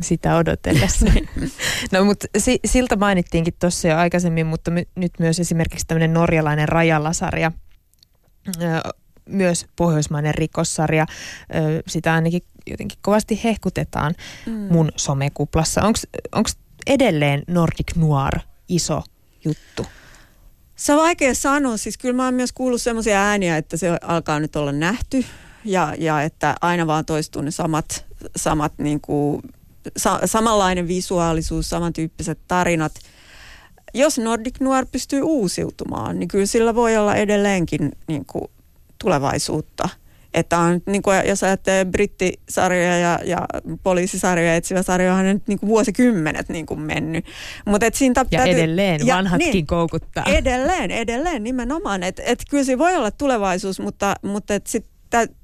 sitä 0.00 0.36
odotellessa. 0.36 1.06
no 1.92 2.04
mutta 2.04 2.26
si, 2.38 2.60
siltä 2.64 2.96
mainittiinkin 2.96 3.54
tuossa 3.60 3.88
jo 3.88 3.96
aikaisemmin, 3.96 4.46
mutta 4.46 4.70
my, 4.70 4.82
nyt 4.94 5.12
myös 5.18 5.40
esimerkiksi 5.40 5.86
tämmöinen 5.86 6.12
norjalainen 6.12 6.68
rajalasarja, 6.68 7.52
myös 9.28 9.66
pohjoismainen 9.76 10.34
rikossarja, 10.34 11.06
ö, 11.54 11.82
sitä 11.86 12.14
ainakin 12.14 12.42
jotenkin 12.66 12.98
kovasti 13.02 13.40
hehkutetaan 13.44 14.14
mm. 14.46 14.52
mun 14.52 14.92
somekuplassa. 14.96 15.82
Onko 16.32 16.50
edelleen 16.86 17.42
Nordic 17.46 17.96
Noir 17.96 18.38
iso 18.68 19.02
juttu? 19.44 19.86
Se 20.76 20.92
on 20.92 20.98
vaikea 20.98 21.34
sanoa. 21.34 21.76
Siis 21.76 21.98
kyllä 21.98 22.14
mä 22.14 22.24
oon 22.24 22.34
myös 22.34 22.52
kuullut 22.52 22.82
semmoisia 22.82 23.22
ääniä, 23.22 23.56
että 23.56 23.76
se 23.76 23.98
alkaa 24.02 24.40
nyt 24.40 24.56
olla 24.56 24.72
nähty 24.72 25.24
ja, 25.64 25.94
ja 25.98 26.22
että 26.22 26.54
aina 26.60 26.86
vaan 26.86 27.04
toistuu 27.04 27.42
ne 27.42 27.50
samat, 27.50 28.04
samat 28.36 28.72
niin 28.78 29.00
kuin 29.00 29.42
sa- 29.96 30.20
samanlainen 30.24 30.88
visuaalisuus, 30.88 31.70
samantyyppiset 31.70 32.38
tarinat. 32.48 32.92
Jos 33.94 34.18
Nordic 34.18 34.60
Noir 34.60 34.86
pystyy 34.92 35.22
uusiutumaan, 35.22 36.18
niin 36.18 36.28
kyllä 36.28 36.46
sillä 36.46 36.74
voi 36.74 36.96
olla 36.96 37.14
edelleenkin 37.14 37.92
niin 38.08 38.24
kuin, 38.26 38.44
tulevaisuutta. 38.98 39.88
Että 40.34 40.58
on, 40.58 40.80
niin 40.86 41.02
kuin, 41.02 41.16
jos 41.26 41.42
ajattelee 41.42 41.84
brittisarjoja 41.84 42.98
ja, 42.98 43.18
ja 43.24 43.46
poliisisarjoja, 43.82 44.54
etsivä 44.54 44.82
sarja 44.82 45.14
on 45.14 45.24
nyt 45.24 45.42
niin 45.48 45.58
kuin 45.58 45.68
vuosikymmenet 45.68 46.48
niin 46.48 46.66
kuin 46.66 46.80
mennyt. 46.80 47.24
Mut 47.66 47.82
et 47.82 47.94
siinä 47.94 48.24
ja 48.30 48.38
täytyy, 48.38 48.54
edelleen, 48.62 49.06
ja, 49.06 49.16
vanhatkin 49.16 49.52
niin, 49.52 49.66
koukuttaa. 49.66 50.24
Edelleen, 50.24 50.90
edelleen 50.90 51.44
nimenomaan. 51.44 52.02
Että 52.02 52.22
et 52.26 52.42
kyllä 52.50 52.64
se 52.64 52.78
voi 52.78 52.96
olla 52.96 53.10
tulevaisuus, 53.10 53.80
mutta, 53.80 54.14
mutta 54.22 54.54
et 54.54 54.66
sit 54.66 54.86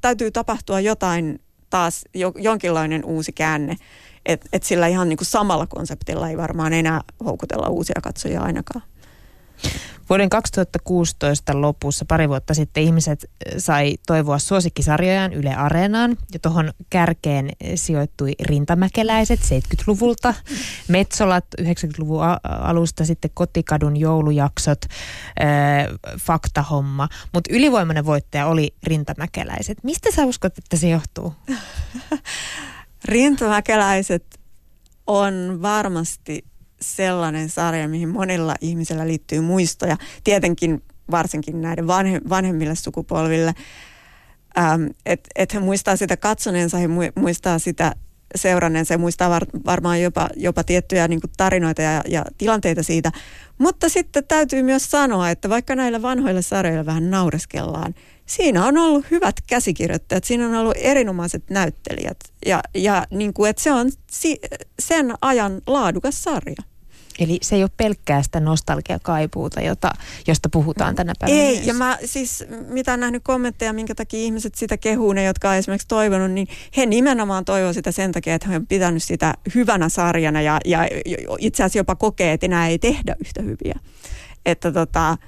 täytyy 0.01 0.31
tapahtua 0.31 0.81
jotain 0.81 1.41
taas, 1.71 2.05
jo, 2.15 2.33
jonkinlainen 2.37 3.05
uusi 3.05 3.33
käänne. 3.33 3.77
Että 4.26 4.49
et 4.52 4.62
sillä 4.62 4.87
ihan 4.87 5.09
niin 5.09 5.17
kuin 5.17 5.26
samalla 5.26 5.67
konseptilla 5.67 6.29
ei 6.29 6.37
varmaan 6.37 6.73
enää 6.73 7.00
houkutella 7.25 7.69
uusia 7.69 8.00
katsojia 8.02 8.43
ainakaan. 8.43 8.83
Vuoden 10.09 10.31
2016 10.31 11.61
lopussa, 11.61 12.05
pari 12.09 12.29
vuotta 12.29 12.55
sitten, 12.55 12.83
ihmiset 12.83 13.25
eh, 13.25 13.55
sai 13.59 13.97
toivoa 14.07 14.38
suosikkisarjojaan 14.38 15.33
Yle 15.33 15.55
Areenaan. 15.55 16.17
Ja 16.33 16.38
tuohon 16.38 16.73
kärkeen 16.91 17.50
sijoittui 17.75 18.33
Rintamäkeläiset 18.41 19.41
70-luvulta, 19.41 20.35
Metsolat 20.88 21.45
90-luvun 21.61 22.23
alusta, 22.45 23.05
sitten 23.05 23.31
Kotikadun 23.35 23.97
joulujaksot, 23.97 24.79
äh, 24.85 26.17
Faktahomma. 26.21 27.09
Mutta 27.35 27.55
ylivoimainen 27.55 28.07
voittaja 28.07 28.47
oli 28.47 28.75
Rintamäkeläiset. 28.83 29.79
Mistä 29.85 30.11
sä 30.11 30.26
uskot, 30.26 30.59
että 30.59 30.76
se 30.76 30.88
johtuu? 30.88 31.35
Rintamäkeläiset 33.05 34.41
on 35.07 35.59
varmasti 35.63 36.45
sellainen 36.81 37.49
sarja, 37.49 37.89
mihin 37.89 38.09
monilla 38.09 38.55
ihmisillä 38.61 39.07
liittyy 39.07 39.41
muistoja. 39.41 39.97
Tietenkin 40.25 40.83
varsinkin 41.11 41.61
näiden 41.61 41.87
vanhe, 41.87 42.21
vanhemmille 42.29 42.75
sukupolville. 42.75 43.55
Ähm, 44.59 44.87
että 45.07 45.31
et 45.35 45.55
he 45.55 45.61
muistaa 45.61 45.97
sitä 45.97 46.17
katsoneensa, 46.17 46.79
he 46.79 46.89
muistaa 47.17 47.59
sitä 47.59 47.93
seuranneensa 48.35 48.95
ja 48.95 48.99
muistaa 48.99 49.31
var, 49.31 49.47
varmaan 49.67 50.03
jopa, 50.03 50.29
jopa 50.37 50.65
tiettyjä 50.65 51.09
niin 51.09 51.21
tarinoita 51.37 51.83
ja, 51.83 52.03
ja 52.09 52.25
tilanteita 52.39 52.83
siitä. 52.83 53.13
Mutta 53.59 53.89
sitten 53.89 54.25
täytyy 54.29 54.63
myös 54.63 54.91
sanoa, 54.91 55.31
että 55.31 55.49
vaikka 55.49 55.75
näillä 55.75 56.03
vanhoilla 56.03 56.43
sarjoilla 56.43 56.87
vähän 56.87 57.11
naureskellaan, 57.11 57.95
siinä 58.37 58.67
on 58.67 58.79
ollut 58.79 59.11
hyvät 59.11 59.37
käsikirjoittajat, 59.47 60.25
siinä 60.25 60.47
on 60.47 60.55
ollut 60.55 60.77
erinomaiset 60.77 61.51
näyttelijät 61.51 62.17
ja, 62.47 62.61
ja 62.75 63.07
niin 63.11 63.35
kuin, 63.35 63.51
että 63.51 63.62
se 63.62 63.73
on 63.73 63.91
si, 64.11 64.41
sen 64.79 65.15
ajan 65.21 65.62
laadukas 65.67 66.23
sarja. 66.23 66.62
Eli 67.19 67.39
se 67.43 67.57
ei 67.57 67.62
ole 67.62 67.71
pelkkää 67.77 68.23
sitä 68.23 68.41
nostalgiakaipuuta, 68.41 69.61
jota, 69.61 69.91
josta 70.27 70.49
puhutaan 70.49 70.95
tänä 70.95 71.12
päivänä. 71.19 71.43
Ei, 71.43 71.55
myös. 71.55 71.67
ja 71.67 71.75
mä 71.75 71.99
siis, 72.05 72.45
mitä 72.69 72.97
nähnyt 72.97 73.23
kommentteja, 73.25 73.73
minkä 73.73 73.95
takia 73.95 74.21
ihmiset 74.21 74.55
sitä 74.55 74.77
kehuu, 74.77 75.12
ne 75.12 75.25
jotka 75.25 75.51
on 75.51 75.57
esimerkiksi 75.57 75.89
toivonut, 75.89 76.31
niin 76.31 76.49
he 76.77 76.87
nimenomaan 76.87 77.45
toivoo 77.45 77.73
sitä 77.73 77.93
sen 77.93 78.12
takia, 78.12 78.35
että 78.35 78.49
he 78.49 78.57
on 78.57 78.67
pitänyt 78.67 79.03
sitä 79.03 79.35
hyvänä 79.55 79.89
sarjana 79.89 80.43
ja, 80.43 80.61
ja 80.65 80.89
itse 81.39 81.62
asiassa 81.62 81.79
jopa 81.79 81.95
kokee, 81.95 82.33
että 82.33 82.47
enää 82.47 82.69
ei 82.69 82.79
tehdä 82.79 83.17
yhtä 83.21 83.43
hyviä. 83.43 83.79
Että 84.47 84.73
tota, 84.73 85.19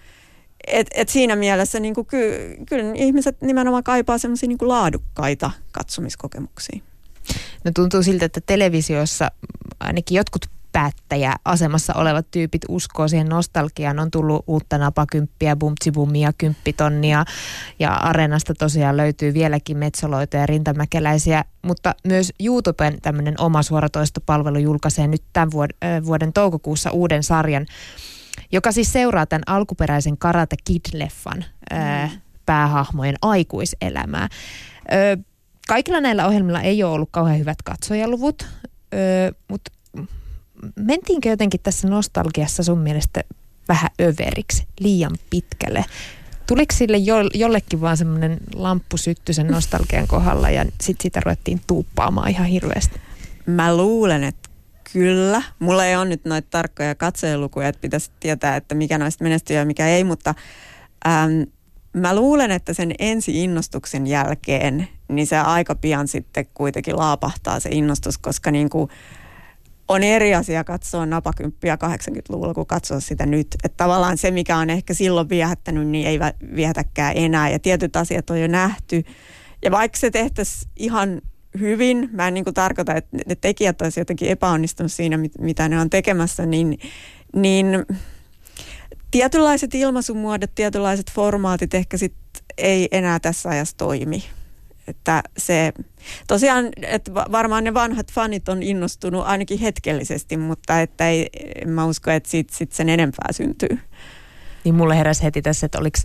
et, 0.67 0.87
et 0.95 1.09
siinä 1.09 1.37
mielessä 1.37 1.81
niin 1.81 1.95
kuin, 1.95 2.07
ky, 2.07 2.57
kyllä 2.67 2.93
ihmiset 2.95 3.43
nimenomaan 3.43 3.85
kaipaa 3.85 4.19
semmoisia 4.19 4.49
niin 4.49 4.59
laadukkaita 4.61 5.51
katsomiskokemuksia. 5.73 6.81
No 7.65 7.71
tuntuu 7.75 8.03
siltä, 8.03 8.25
että 8.25 8.41
televisiossa 8.47 9.31
ainakin 9.81 10.17
jotkut 10.17 10.47
päättäjäasemassa 10.75 11.95
olevat 11.95 12.31
tyypit 12.31 12.63
uskoo 12.69 13.09
siihen 13.09 13.29
nostalgiaan. 13.29 13.99
On 13.99 14.11
tullut 14.11 14.45
uutta 14.47 14.79
napakymppiä, 14.79 15.57
bumtsibumia, 15.57 16.33
kymppitonnia 16.39 17.25
ja 17.79 17.95
Areenasta 17.95 18.55
tosiaan 18.55 18.97
löytyy 18.97 19.35
vieläkin 19.35 19.79
metsoloita 19.79 20.37
ja 20.37 20.47
rintamäkeläisiä, 20.47 21.45
mutta 21.63 21.95
myös 22.05 22.33
YouTuben 22.41 23.01
tämmöinen 23.03 23.35
oma 23.41 23.63
suoratoistopalvelu 23.63 24.59
julkaisee 24.59 25.07
nyt 25.07 25.23
tämän 25.33 25.51
vuoden, 25.51 26.07
vuoden 26.07 26.33
toukokuussa 26.33 26.91
uuden 26.91 27.23
sarjan, 27.23 27.67
joka 28.53 28.73
siis 28.73 28.93
seuraa 28.93 29.27
tämän 29.27 29.43
alkuperäisen 29.47 30.19
Karate 30.19 30.57
Kid-leffan 30.71 31.45
mm. 31.71 32.11
päähahmojen 32.47 33.17
aikuiselämää. 33.23 34.29
kaikilla 35.69 36.01
näillä 36.01 36.27
ohjelmilla 36.27 36.61
ei 36.61 36.83
ole 36.83 36.93
ollut 36.93 37.09
kauhean 37.13 37.39
hyvät 37.39 37.63
katsojaluvut, 37.63 38.47
mutta 39.49 39.71
mentiinkö 40.77 41.29
jotenkin 41.29 41.61
tässä 41.63 41.89
nostalgiassa 41.89 42.63
sun 42.63 42.79
mielestä 42.79 43.25
vähän 43.69 43.91
överiksi, 44.01 44.67
liian 44.81 45.17
pitkälle? 45.31 45.85
Tuliko 46.47 46.75
sille 46.75 46.97
jo, 46.97 47.17
jollekin 47.35 47.81
vaan 47.81 47.97
semmoinen 47.97 48.39
lamppu 48.55 48.97
sytty 48.97 49.33
sen 49.33 49.47
nostalgian 49.47 50.07
kohdalla 50.07 50.51
ja 50.51 50.65
sitten 50.65 51.03
sitä 51.03 51.21
ruvettiin 51.21 51.61
tuuppaamaan 51.67 52.31
ihan 52.31 52.47
hirveästi? 52.47 53.01
Mä 53.47 53.77
luulen, 53.77 54.25
että 54.25 54.51
kyllä. 54.95 55.43
Mulla 55.59 55.87
ei 55.87 55.97
ole 55.97 56.05
nyt 56.05 56.25
noita 56.25 56.49
tarkkoja 56.51 56.95
katsojalukuja, 56.95 57.69
että 57.69 57.81
pitäisi 57.81 58.11
tietää, 58.21 58.57
että 58.57 58.75
mikä 58.75 58.99
noista 58.99 59.25
menestyy 59.25 59.57
ja 59.57 59.65
mikä 59.65 59.89
ei, 59.89 60.05
mutta 60.05 60.35
äm, 61.07 61.47
mä 61.93 62.15
luulen, 62.15 62.51
että 62.51 62.75
sen 62.75 62.95
ensi-innostuksen 62.99 64.07
jälkeen, 64.07 64.89
niin 65.09 65.27
se 65.27 65.39
aika 65.39 65.75
pian 65.75 66.09
sitten 66.09 66.47
kuitenkin 66.55 66.97
laapahtaa 66.97 67.61
se 67.61 67.69
innostus, 67.73 68.19
koska 68.19 68.51
niin 68.51 68.71
kuin– 68.71 68.91
on 69.89 70.03
eri 70.03 70.35
asia 70.35 70.65
katsoa 70.65 71.07
napakymppiä 71.07 71.79
80-luvulla 71.85 72.55
kuin 72.55 72.67
katsoa 72.67 73.01
sitä 73.01 73.27
nyt. 73.27 73.47
Että 73.65 73.77
tavallaan 73.77 74.19
se, 74.19 74.31
mikä 74.31 74.57
on 74.57 74.71
ehkä 74.71 74.95
silloin 74.95 75.29
viehättänyt, 75.29 75.89
niin 75.89 76.07
ei 76.07 76.19
viehätäkään 76.55 77.13
enää. 77.17 77.49
Ja 77.49 77.59
tietyt 77.59 77.97
asiat 77.97 78.31
on 78.31 78.41
jo 78.41 78.49
nähty. 78.49 79.05
Ja 79.65 79.71
vaikka 79.71 79.99
se 79.99 80.11
tehtäisiin 80.11 80.71
ihan 80.77 81.21
hyvin, 81.61 82.09
mä 82.13 82.29
en 82.29 82.35
niin 82.35 82.45
kuin 82.45 82.55
tarkoita, 82.55 82.95
että 82.95 83.17
ne 83.27 83.35
tekijät 83.35 83.83
olisivat 83.83 84.01
jotenkin 84.01 84.29
epäonnistunut 84.29 84.93
siinä, 84.93 85.19
mitä 85.39 85.69
ne 85.69 85.81
on 85.81 85.91
tekemässä, 85.91 86.47
niin, 86.47 86.79
niin 87.37 87.67
tietynlaiset 89.11 89.75
ilmaisumuodot, 89.75 90.55
tietynlaiset 90.55 91.11
formaatit 91.11 91.75
ehkä 91.75 91.97
sitten 91.97 92.43
ei 92.59 92.89
enää 92.93 93.21
tässä 93.21 93.49
ajassa 93.49 93.77
toimi. 93.77 94.25
Että 94.89 95.23
se, 95.39 95.73
tosiaan, 96.27 96.69
että 96.83 97.15
varmaan 97.15 97.65
ne 97.65 97.75
vanhat 97.75 98.13
fanit 98.13 98.49
on 98.49 98.63
innostunut 98.63 99.27
ainakin 99.27 99.59
hetkellisesti, 99.59 100.37
mutta 100.37 100.81
että 100.81 101.09
ei, 101.09 101.29
en 101.63 101.69
mä 101.69 101.87
usko, 101.87 102.11
että 102.11 102.31
siitä 102.31 102.57
sit 102.57 102.73
sen 102.73 102.89
enempää 102.89 103.33
syntyy. 103.33 103.79
Niin 104.65 104.75
mulle 104.75 104.99
heräsi 104.99 105.23
heti 105.23 105.43
tässä, 105.43 105.67
että 105.67 105.79
oliko 105.79 105.99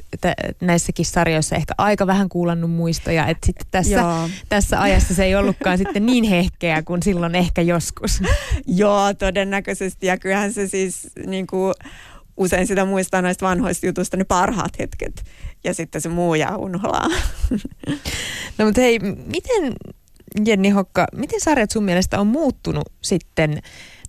näissäkin 0.62 1.06
sarjoissa 1.06 1.56
ehkä 1.56 1.74
aika 1.78 2.08
vähän 2.08 2.30
kuulannut 2.30 2.72
muistoja, 2.72 3.28
että 3.28 3.46
sitten 3.46 3.68
tässä, 3.72 4.04
tässä 4.50 4.82
ajassa 4.82 5.16
se 5.16 5.24
ei 5.24 5.36
ollutkaan 5.36 5.78
sitten 5.78 6.06
niin 6.06 6.24
hehkeä 6.24 6.82
kuin 6.82 7.04
silloin 7.04 7.36
ehkä 7.36 7.62
joskus. 7.62 8.22
Joo, 8.68 9.13
todennäköisesti. 9.13 10.08
Ja 10.08 10.18
kyllähän 10.18 10.54
se 10.54 10.68
siis 10.68 11.08
niin 11.25 11.48
kuin, 11.48 11.74
usein 12.38 12.68
sitä 12.68 12.86
muistaa 12.86 13.22
noista 13.22 13.46
vanhoista 13.46 13.86
jutuista 13.86 14.18
ne 14.18 14.24
parhaat 14.24 14.80
hetket 14.80 15.24
ja 15.63 15.74
sitten 15.74 16.01
se 16.01 16.10
muu 16.10 16.36
jää 16.36 16.58
unholaan. 16.58 17.12
No 18.58 18.66
mutta 18.66 18.82
hei, 18.82 19.00
miten 19.25 19.74
Jenni 20.46 20.70
Hokka, 20.70 21.08
miten 21.16 21.42
sarjat 21.42 21.72
sun 21.72 21.84
mielestä 21.84 22.20
on 22.20 22.28
muuttunut 22.28 22.89
sitten? 23.01 23.62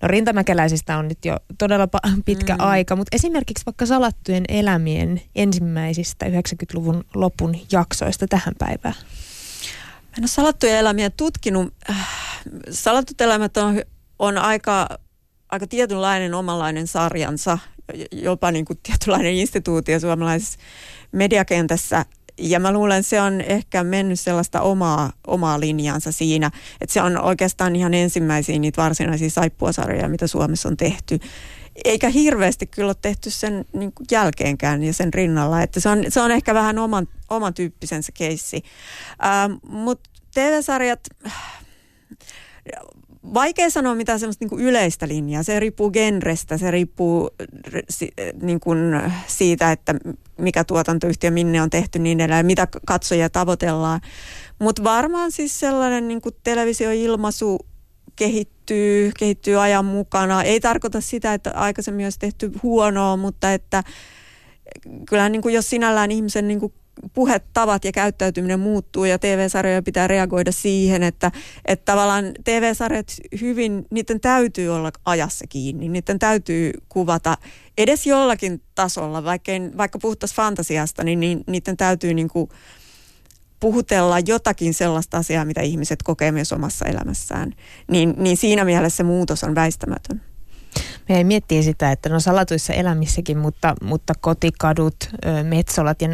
No 0.02 0.08
rintamäkeläisistä 0.08 0.96
on 0.96 1.08
nyt 1.08 1.24
jo 1.24 1.36
todella 1.58 1.88
pitkä 2.24 2.54
mm. 2.54 2.60
aika, 2.60 2.96
mutta 2.96 3.16
esimerkiksi 3.16 3.66
vaikka 3.66 3.86
salattujen 3.86 4.44
elämien 4.48 5.22
ensimmäisistä 5.34 6.26
90-luvun 6.26 7.04
lopun 7.14 7.56
jaksoista 7.72 8.26
tähän 8.28 8.54
päivään. 8.58 8.94
Mä 10.10 10.14
en 10.18 10.22
ole 10.22 10.28
salattuja 10.28 10.78
elämiä 10.78 11.10
tutkinut. 11.10 11.74
Äh, 11.90 12.08
salattut 12.70 13.20
elämät 13.20 13.56
on, 13.56 13.82
on 14.18 14.38
aika, 14.38 14.88
aika 15.48 15.66
tietynlainen 15.66 16.34
omanlainen 16.34 16.86
sarjansa, 16.86 17.58
jopa 18.12 18.50
niin 18.50 18.64
kuin 18.64 18.78
tietynlainen 18.82 19.34
instituutio 19.34 20.00
suomalaisessa 20.00 20.58
mediakentässä 21.12 22.04
ja 22.40 22.60
mä 22.60 22.72
luulen, 22.72 23.02
se 23.02 23.20
on 23.20 23.40
ehkä 23.40 23.84
mennyt 23.84 24.20
sellaista 24.20 24.60
omaa, 24.60 25.12
omaa 25.26 25.60
linjansa 25.60 26.12
siinä, 26.12 26.50
että 26.80 26.92
se 26.92 27.02
on 27.02 27.20
oikeastaan 27.20 27.76
ihan 27.76 27.94
ensimmäisiä 27.94 28.58
niitä 28.58 28.82
varsinaisia 28.82 29.30
saippuasarjoja, 29.30 30.08
mitä 30.08 30.26
Suomessa 30.26 30.68
on 30.68 30.76
tehty. 30.76 31.20
Eikä 31.84 32.08
hirveästi 32.08 32.66
kyllä 32.66 32.88
ole 32.88 32.96
tehty 33.02 33.30
sen 33.30 33.64
niin 33.72 33.92
jälkeenkään 34.10 34.82
ja 34.82 34.92
sen 34.92 35.14
rinnalla, 35.14 35.62
että 35.62 35.80
se 35.80 35.88
on, 35.88 36.04
se 36.08 36.20
on 36.20 36.30
ehkä 36.30 36.54
vähän 36.54 36.78
oman, 36.78 37.08
oman 37.30 37.54
tyyppisensä 37.54 38.12
keissi. 38.12 38.62
Ähm, 39.24 39.52
Mutta 39.62 40.10
TV-sarjat, 40.34 41.00
vaikea 43.34 43.70
sanoa 43.70 43.94
mitään 43.94 44.20
semmoista 44.20 44.44
niin 44.44 44.60
yleistä 44.60 45.08
linjaa. 45.08 45.42
Se 45.42 45.60
riippuu 45.60 45.90
genrestä, 45.90 46.58
se 46.58 46.70
riippuu 46.70 47.30
niin 48.42 48.60
kuin 48.60 48.78
siitä, 49.26 49.72
että 49.72 49.94
mikä 50.38 50.64
tuotantoyhtiö 50.64 51.30
minne 51.30 51.62
on 51.62 51.70
tehty 51.70 51.98
niin 51.98 52.20
edelleen, 52.20 52.46
mitä 52.46 52.68
katsojia 52.86 53.30
tavoitellaan. 53.30 54.00
Mutta 54.58 54.84
varmaan 54.84 55.32
siis 55.32 55.60
sellainen 55.60 56.08
niin 56.08 56.20
kuin 56.20 56.34
televisioilmaisu 56.44 57.58
kehittyy, 58.16 59.10
kehittyy 59.18 59.62
ajan 59.62 59.84
mukana. 59.84 60.42
Ei 60.42 60.60
tarkoita 60.60 61.00
sitä, 61.00 61.34
että 61.34 61.50
aikaisemmin 61.54 62.06
olisi 62.06 62.18
tehty 62.18 62.52
huonoa, 62.62 63.16
mutta 63.16 63.52
että 63.52 63.82
kyllähän 65.08 65.32
niin 65.32 65.42
kuin 65.42 65.54
jos 65.54 65.70
sinällään 65.70 66.10
ihmisen 66.10 66.48
niin 66.48 66.60
kuin 66.60 66.72
puhetavat 67.12 67.84
ja 67.84 67.92
käyttäytyminen 67.92 68.60
muuttuu 68.60 69.04
ja 69.04 69.18
TV-sarjoja 69.18 69.82
pitää 69.82 70.08
reagoida 70.08 70.52
siihen, 70.52 71.02
että, 71.02 71.32
että 71.64 71.92
tavallaan 71.92 72.24
TV-sarjat 72.44 73.06
hyvin, 73.40 73.86
niiden 73.90 74.20
täytyy 74.20 74.68
olla 74.68 74.92
ajassa 75.04 75.46
kiinni, 75.48 75.88
niiden 75.88 76.18
täytyy 76.18 76.72
kuvata 76.88 77.36
edes 77.78 78.06
jollakin 78.06 78.62
tasolla, 78.74 79.24
vaikka, 79.24 79.52
vaikka 79.76 79.98
puhuttaisiin 79.98 80.36
fantasiasta, 80.36 81.04
niin, 81.04 81.20
niin 81.20 81.44
niiden 81.46 81.76
täytyy 81.76 82.14
niin 82.14 82.28
kuin 82.28 82.50
puhutella 83.60 84.18
jotakin 84.26 84.74
sellaista 84.74 85.16
asiaa, 85.16 85.44
mitä 85.44 85.60
ihmiset 85.60 86.02
kokee 86.02 86.32
myös 86.32 86.52
omassa 86.52 86.84
elämässään. 86.84 87.52
Niin, 87.90 88.14
niin 88.16 88.36
siinä 88.36 88.64
mielessä 88.64 88.96
se 88.96 89.02
muutos 89.02 89.44
on 89.44 89.54
väistämätön. 89.54 90.29
Me 91.08 91.24
miettii 91.24 91.62
sitä, 91.62 91.92
että 91.92 92.08
no 92.08 92.20
salatuissa 92.20 92.72
elämissäkin, 92.72 93.38
mutta, 93.38 93.74
mutta 93.82 94.12
kotikadut, 94.20 94.96
metsolat 95.42 96.02
ja, 96.02 96.08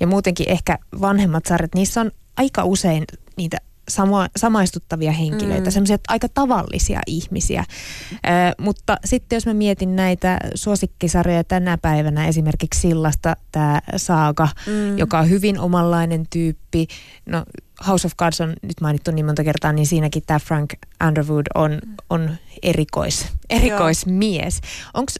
ja 0.00 0.06
muutenkin 0.06 0.48
ehkä 0.48 0.78
vanhemmat 1.00 1.46
sarjat, 1.46 1.74
niissä 1.74 2.00
on 2.00 2.10
aika 2.36 2.64
usein 2.64 3.04
niitä 3.36 3.56
sama, 3.88 4.28
samaistuttavia 4.36 5.12
henkilöitä, 5.12 5.64
mm. 5.64 5.70
semmoisia 5.70 5.98
aika 6.08 6.28
tavallisia 6.28 7.00
ihmisiä. 7.06 7.64
Ö, 8.12 8.18
mutta 8.58 8.96
sitten 9.04 9.36
jos 9.36 9.46
mä 9.46 9.54
mietin 9.54 9.96
näitä 9.96 10.38
suosikkisarjoja 10.54 11.44
tänä 11.44 11.78
päivänä, 11.78 12.26
esimerkiksi 12.28 12.80
Sillasta 12.80 13.36
tämä 13.52 13.80
Saaga, 13.96 14.48
mm. 14.66 14.98
joka 14.98 15.18
on 15.18 15.30
hyvin 15.30 15.60
omanlainen 15.60 16.26
tyyppi. 16.30 16.86
No 17.26 17.44
House 17.86 18.06
of 18.06 18.16
Cards 18.16 18.40
on 18.40 18.54
nyt 18.62 18.80
mainittu 18.80 19.10
niin 19.10 19.26
monta 19.26 19.44
kertaa, 19.44 19.72
niin 19.72 19.86
siinäkin 19.86 20.22
tämä 20.26 20.38
Frank 20.38 20.72
Underwood 21.06 21.46
on, 21.54 21.80
on 22.10 22.36
erikois, 22.62 23.26
erikoismies. 23.50 24.60
Onko 24.94 25.12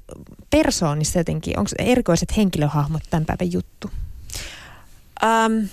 persoonissa 0.50 1.18
jotenkin, 1.18 1.58
onko 1.58 1.70
erikoiset 1.78 2.36
henkilöhahmot 2.36 3.02
tämän 3.10 3.26
päivän 3.26 3.52
juttu? 3.52 3.90
Um, 5.22 5.68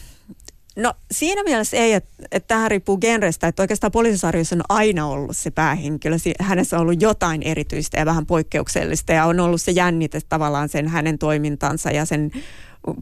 no 0.75 0.93
siinä 1.11 1.43
mielessä 1.43 1.77
ei, 1.77 1.93
että, 1.93 2.09
että 2.31 2.47
tähän 2.47 2.71
riippuu 2.71 2.97
genrestä, 2.97 3.47
että 3.47 3.63
oikeastaan 3.63 3.91
poliisisarjoissa 3.91 4.55
on 4.55 4.61
aina 4.69 5.07
ollut 5.07 5.37
se 5.37 5.51
päähenkilö. 5.51 6.15
Hänessä 6.39 6.77
on 6.77 6.81
ollut 6.81 7.01
jotain 7.01 7.43
erityistä 7.43 7.99
ja 7.99 8.05
vähän 8.05 8.25
poikkeuksellista 8.25 9.13
ja 9.13 9.25
on 9.25 9.39
ollut 9.39 9.61
se 9.61 9.71
jännite 9.71 10.21
tavallaan 10.29 10.69
sen 10.69 10.87
hänen 10.87 11.17
toimintansa 11.17 11.91
ja 11.91 12.05
sen 12.05 12.31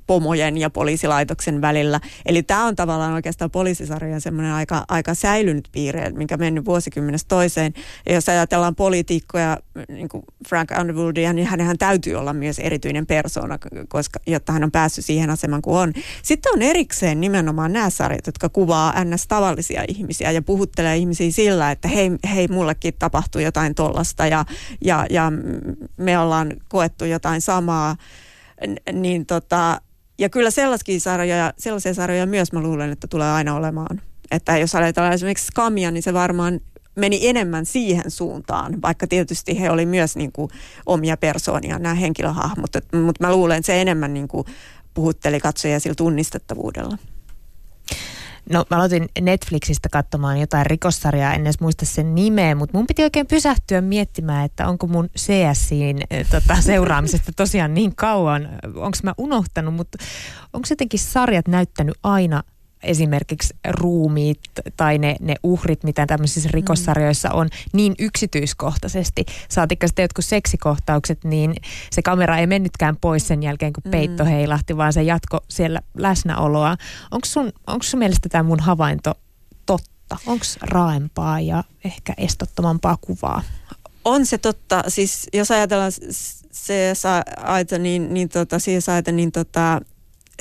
pomojen 0.08 0.58
ja 0.58 0.70
poliisilaitoksen 0.70 1.62
välillä. 1.62 2.00
Eli 2.26 2.44
tämä 2.44 2.66
on 2.66 2.76
tavallaan 2.76 3.14
oikeastaan 3.14 3.52
poliisisarjan 3.52 4.22
semmoinen 4.22 4.54
aika, 4.54 4.86
aika 4.88 5.14
säilynyt 5.14 5.70
piirre, 5.72 6.10
minkä 6.10 6.38
mennyt 6.38 6.66
vuosikymmenestä 6.66 7.28
toiseen. 7.28 7.74
Ja 8.06 8.14
jos 8.14 8.30
ajatellaan 8.30 8.76
poliitikkoja, 8.76 9.58
niin 9.88 10.10
kuin 10.10 10.24
Frank 10.50 10.72
Underwoodia, 10.80 11.34
niin 11.34 11.48
hänhän 11.48 11.78
täytyy 11.78 12.16
olla 12.16 12.34
myös 12.34 12.60
erityinen 12.60 13.06
persona, 13.06 13.60
koska, 13.88 14.20
jotta 14.28 14.54
hän 14.54 14.64
on 14.64 14.72
päässyt 14.72 15.06
siihen 15.06 15.30
asemaan 15.30 15.62
kuin 15.62 15.78
on. 15.78 15.94
Sitten 16.24 16.54
on 16.54 16.62
erikseen 16.62 17.22
nimenomaan 17.22 17.74
nämä 17.74 17.90
sarjat, 17.90 18.26
jotka 18.26 18.50
kuvaa 18.50 19.04
ns. 19.04 19.28
tavallisia 19.28 19.84
ihmisiä 19.88 20.32
ja 20.32 20.42
puhuttelee 20.42 20.98
ihmisiä 20.98 21.32
sillä, 21.32 21.72
että 21.72 21.88
hei, 21.88 22.12
hei 22.34 22.48
mullekin 22.48 22.94
tapahtuu 23.00 23.42
jotain 23.42 23.76
tollasta 23.76 24.28
ja, 24.28 24.46
ja, 24.82 25.06
ja 25.10 25.32
me 25.98 26.20
ollaan 26.20 26.54
koettu 26.68 27.06
jotain 27.06 27.42
samaa 27.42 27.96
niin 28.94 29.26
tota, 29.26 29.82
ja 30.20 30.30
kyllä 30.30 30.52
sellaisia 30.52 31.00
sarjoja, 31.00 31.54
sellaisia 31.58 31.94
sarjoja 31.94 32.26
myös 32.26 32.52
mä 32.52 32.62
luulen, 32.62 32.92
että 32.92 33.08
tulee 33.08 33.32
aina 33.32 33.56
olemaan. 33.56 34.02
Että 34.32 34.58
jos 34.58 34.76
ajatellaan 34.76 35.14
esimerkiksi 35.14 35.46
Skamia, 35.48 35.92
niin 35.92 36.04
se 36.04 36.14
varmaan 36.14 36.60
meni 36.96 37.28
enemmän 37.28 37.66
siihen 37.66 38.12
suuntaan, 38.12 38.82
vaikka 38.82 39.08
tietysti 39.08 39.60
he 39.60 39.70
oli 39.70 39.86
myös 39.86 40.16
niin 40.16 40.32
kuin 40.32 40.50
omia 40.86 41.18
persoonia, 41.18 41.80
nämä 41.80 41.96
henkilöhahmot, 41.96 42.72
mutta 43.06 43.28
mä 43.28 43.32
luulen, 43.32 43.58
että 43.58 43.66
se 43.66 43.82
enemmän 43.82 44.14
niin 44.14 44.28
kuin 44.28 44.48
puhutteli 44.94 45.40
katsojia 45.40 45.80
sillä 45.80 45.96
tunnistettavuudella. 45.96 46.98
No 48.50 48.66
mä 48.70 48.78
aloitin 48.78 49.10
Netflixistä 49.22 49.90
katsomaan 49.90 50.40
jotain 50.40 50.66
rikossarjaa, 50.66 51.34
en 51.34 51.42
edes 51.42 51.60
muista 51.60 51.86
sen 51.86 52.16
nimeä, 52.16 52.56
mutta 52.56 52.78
mun 52.78 52.88
piti 52.88 53.04
oikein 53.04 53.28
pysähtyä 53.28 53.82
miettimään, 53.82 54.46
että 54.46 54.68
onko 54.68 54.88
mun 54.88 55.10
CSIin 55.18 56.02
tota, 56.32 56.62
seuraamisesta 56.72 57.32
tosiaan 57.36 57.74
niin 57.74 57.96
kauan, 57.96 58.50
onko 58.64 58.98
mä 59.04 59.14
unohtanut, 59.18 59.74
mutta 59.74 59.98
onko 60.54 60.68
jotenkin 60.70 61.00
sarjat 61.00 61.48
näyttänyt 61.48 61.96
aina 62.04 62.44
esimerkiksi 62.84 63.56
ruumiit 63.70 64.40
tai 64.78 64.98
ne, 64.98 65.16
ne 65.20 65.36
uhrit, 65.44 65.84
mitä 65.84 66.06
tämmöisissä 66.06 66.50
mm. 66.50 66.54
rikossarjoissa 66.54 67.32
on, 67.32 67.50
niin 67.74 67.96
yksityiskohtaisesti. 68.00 69.26
Saatikka 69.50 69.88
sitten 69.88 70.04
jotkut 70.04 70.26
seksikohtaukset, 70.26 71.24
niin 71.24 71.56
se 71.92 72.02
kamera 72.02 72.38
ei 72.38 72.48
mennytkään 72.48 72.98
pois 73.02 73.28
sen 73.28 73.44
jälkeen, 73.44 73.74
kun 73.74 73.92
peitto 73.92 74.24
mm. 74.24 74.30
heilahti, 74.30 74.78
vaan 74.78 74.94
se 74.94 75.04
jatko 75.04 75.40
siellä 75.50 75.80
läsnäoloa. 75.98 76.78
Onko 77.12 77.26
sun, 77.26 77.52
onko 77.68 77.84
sun 77.84 78.00
mielestä 78.00 78.30
tämä 78.30 78.44
mun 78.44 78.60
havainto 78.60 79.14
totta? 79.66 80.18
Onko 80.26 80.46
raaempaa 80.62 81.40
ja 81.40 81.64
ehkä 81.86 82.14
estottomampaa 82.18 82.98
kuvaa? 83.02 83.42
On 84.06 84.26
se 84.26 84.38
totta. 84.38 84.84
Siis 84.88 85.28
jos 85.34 85.52
ajatellaan 85.52 85.92
se 86.52 86.94
aita, 87.38 87.78
niin, 87.78 88.14
niin, 88.14 88.30
tota, 88.30 88.58
aita, 88.94 89.12
niin 89.12 89.32
tota, 89.32 89.82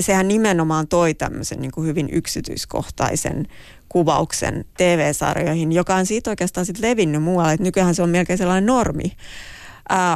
sehän 0.01 0.29
nimenomaan 0.29 0.89
toi 0.89 1.15
tämmöisen 1.15 1.61
niin 1.61 1.73
kuin 1.73 1.87
hyvin 1.87 2.09
yksityiskohtaisen 2.13 3.47
kuvauksen 3.89 4.65
TV-sarjoihin, 4.77 5.73
joka 5.73 5.95
on 5.95 6.07
siitä 6.07 6.31
oikeastaan 6.31 6.67
sitten 6.67 6.91
levinnyt 6.91 7.23
muualle. 7.23 7.53
Että 7.53 7.65
nykyään 7.65 7.95
se 7.95 8.03
on 8.03 8.11
melkein 8.11 8.39
sellainen 8.39 8.67
normi. 8.67 9.13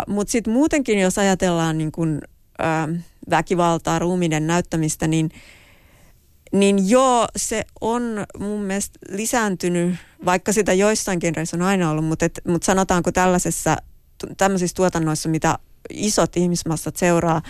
Mutta 0.07 0.31
sitten 0.31 0.53
muutenkin, 0.53 0.99
jos 0.99 1.19
ajatellaan 1.19 1.79
niin 1.79 1.93
kuin, 1.93 2.21
äh, 2.63 3.05
väkivaltaa, 3.31 3.99
ruuminen 3.99 4.47
näyttämistä, 4.47 5.07
niin, 5.07 5.31
niin 6.53 6.91
joo, 6.91 7.29
se 7.37 7.65
on 7.81 8.27
mun 8.39 8.61
mielestä 8.61 8.99
lisääntynyt, 9.09 9.95
vaikka 10.25 10.53
sitä 10.53 10.73
joissain 10.73 11.19
genreissä 11.21 11.57
on 11.57 11.63
aina 11.63 11.91
ollut, 11.91 12.05
mutta, 12.05 12.25
et, 12.25 12.41
mutta 12.49 12.65
sanotaanko 12.65 13.13
tällaisessa, 13.13 13.77
tämmöisissä 14.37 14.75
tuotannoissa, 14.75 15.29
mitä 15.29 15.59
isot 15.91 16.37
ihmismassat 16.37 16.97
seuraa, 16.97 17.43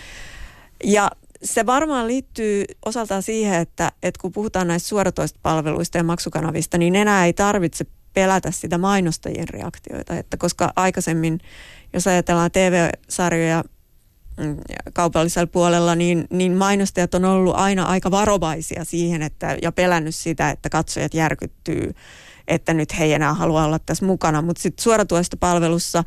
ja 0.84 1.10
se 1.42 1.66
varmaan 1.66 2.06
liittyy 2.06 2.64
osaltaan 2.84 3.22
siihen, 3.22 3.60
että, 3.60 3.92
että 4.02 4.20
kun 4.20 4.32
puhutaan 4.32 4.68
näistä 4.68 4.88
suoratoistopalveluista 4.88 5.98
ja 5.98 6.04
maksukanavista, 6.04 6.78
niin 6.78 6.96
enää 6.96 7.26
ei 7.26 7.32
tarvitse 7.32 7.86
pelätä 8.14 8.50
sitä 8.50 8.78
mainostajien 8.78 9.48
reaktioita. 9.48 10.16
Että 10.16 10.36
koska 10.36 10.72
aikaisemmin, 10.76 11.40
jos 11.92 12.06
ajatellaan 12.06 12.50
TV-sarjoja 12.50 13.64
mm, 14.36 14.56
kaupallisella 14.92 15.46
puolella, 15.46 15.94
niin, 15.94 16.26
niin 16.30 16.52
mainostajat 16.52 17.14
on 17.14 17.24
ollut 17.24 17.56
aina 17.56 17.84
aika 17.84 18.10
varovaisia 18.10 18.84
siihen 18.84 19.22
että, 19.22 19.56
ja 19.62 19.72
pelännyt 19.72 20.14
sitä, 20.14 20.50
että 20.50 20.68
katsojat 20.68 21.14
järkyttyy, 21.14 21.94
että 22.48 22.74
nyt 22.74 22.98
he 22.98 23.04
ei 23.04 23.12
enää 23.12 23.34
halua 23.34 23.64
olla 23.64 23.78
tässä 23.78 24.04
mukana. 24.04 24.42
Mutta 24.42 24.62
sitten 24.62 24.82
suoratoistopalvelussa 24.82 26.04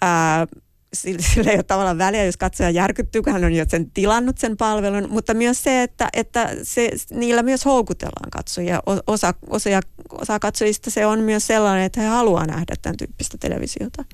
ää, 0.00 0.46
sillä 0.94 1.50
ei 1.50 1.56
ole 1.56 1.62
tavallaan 1.62 1.98
väliä, 1.98 2.24
jos 2.24 2.36
katsoja 2.36 2.70
järkyttyy, 2.70 3.22
kun 3.22 3.32
hän 3.32 3.44
on 3.44 3.52
jo 3.52 3.64
sen 3.68 3.90
tilannut 3.90 4.38
sen 4.38 4.56
palvelun, 4.56 5.10
mutta 5.10 5.34
myös 5.34 5.62
se, 5.62 5.82
että, 5.82 6.08
että 6.12 6.50
se, 6.62 6.90
niillä 7.10 7.42
myös 7.42 7.64
houkutellaan 7.64 8.30
katsojia. 8.30 8.82
Osa, 9.06 9.34
osa, 9.50 9.80
osa 10.10 10.38
katsojista 10.38 10.90
se 10.90 11.06
on 11.06 11.20
myös 11.20 11.46
sellainen, 11.46 11.84
että 11.84 12.00
he 12.00 12.06
haluaa 12.06 12.46
nähdä 12.46 12.74
tämän 12.82 12.96
tyyppistä 12.96 13.38
televisiota. 13.38 14.04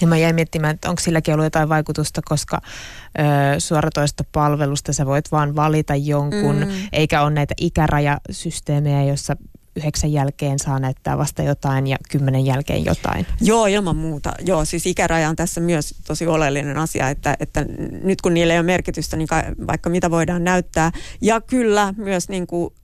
Ja 0.00 0.06
mä 0.06 0.16
jäin 0.16 0.34
miettimään, 0.34 0.74
että 0.74 0.88
onko 0.88 1.00
silläkin 1.00 1.34
ollut 1.34 1.46
jotain 1.46 1.68
vaikutusta, 1.68 2.20
koska 2.24 2.60
ö, 2.64 3.60
suoratoista 3.60 4.24
palvelusta 4.32 4.92
sä 4.92 5.06
voit 5.06 5.32
vaan 5.32 5.56
valita 5.56 5.94
jonkun, 5.94 6.56
mm. 6.56 6.70
eikä 6.92 7.22
ole 7.22 7.30
näitä 7.30 7.54
ikärajasysteemejä, 7.56 9.04
jossa 9.04 9.36
yhdeksän 9.78 10.12
jälkeen 10.12 10.58
saa 10.58 10.78
näyttää 10.78 11.18
vasta 11.18 11.42
jotain 11.42 11.86
ja 11.86 11.96
kymmenen 12.10 12.46
jälkeen 12.46 12.84
jotain. 12.84 13.26
Joo, 13.40 13.66
ilman 13.66 13.96
muuta. 13.96 14.32
Joo, 14.44 14.64
siis 14.64 14.86
ikäraja 14.86 15.28
on 15.28 15.36
tässä 15.36 15.60
myös 15.60 15.94
tosi 16.06 16.26
oleellinen 16.26 16.78
asia, 16.78 17.08
että, 17.08 17.36
että 17.40 17.66
nyt 18.02 18.20
kun 18.20 18.34
niillä 18.34 18.52
ei 18.52 18.58
ole 18.58 18.66
merkitystä, 18.66 19.16
niin 19.16 19.28
vaikka 19.66 19.90
mitä 19.90 20.10
voidaan 20.10 20.44
näyttää. 20.44 20.92
Ja 21.20 21.40
kyllä 21.40 21.94
myös 21.96 22.28
niin 22.28 22.46
kuin, 22.46 22.74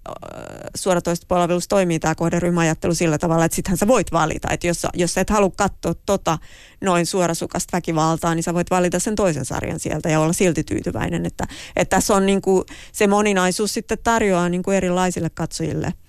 suoratoista 0.74 1.26
palvelussa 1.28 1.68
toimii 1.68 1.98
tämä 1.98 2.14
kohderyhmäajattelu 2.14 2.94
sillä 2.94 3.18
tavalla, 3.18 3.44
että 3.44 3.57
sittenhän 3.57 3.78
sä 3.78 3.88
voit 3.88 4.12
valita. 4.12 4.48
Että 4.50 4.66
jos, 4.66 4.87
jos 4.94 5.14
sä 5.14 5.20
et 5.20 5.30
halua 5.30 5.52
katsoa 5.57 5.94
tota 6.07 6.38
noin 6.80 7.07
suorasukasta 7.07 7.76
väkivaltaa, 7.76 8.35
niin 8.35 8.42
sä 8.42 8.54
voit 8.54 8.70
valita 8.70 8.98
sen 8.98 9.14
toisen 9.14 9.44
sarjan 9.44 9.80
sieltä 9.80 10.09
ja 10.09 10.20
olla 10.20 10.33
silti 10.33 10.64
tyytyväinen. 10.64 11.26
Että, 11.26 11.44
että 11.76 11.96
tässä 11.96 12.14
on 12.14 12.26
niin 12.26 12.42
kuin, 12.42 12.64
se 12.92 13.07
moninaisuus 13.07 13.74
sitten 13.74 13.98
tarjoaa 14.04 14.48
niin 14.48 14.62
kuin 14.62 14.76
erilaisille 14.76 15.30
katsojille– 15.30 15.92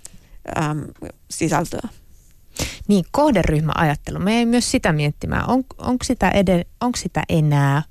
äm, 0.57 0.87
sisältöä. 1.29 1.89
Niin, 2.87 3.05
kohderyhmäajattelu. 3.11 4.19
Me 4.19 4.37
ei 4.37 4.45
myös 4.45 4.71
sitä 4.71 4.93
miettimään. 4.93 5.49
On, 5.49 5.63
onko, 5.77 6.03
sitä 6.03 6.29
eden, 6.29 6.65
onko 6.81 6.97
sitä 6.97 7.23
enää 7.29 7.83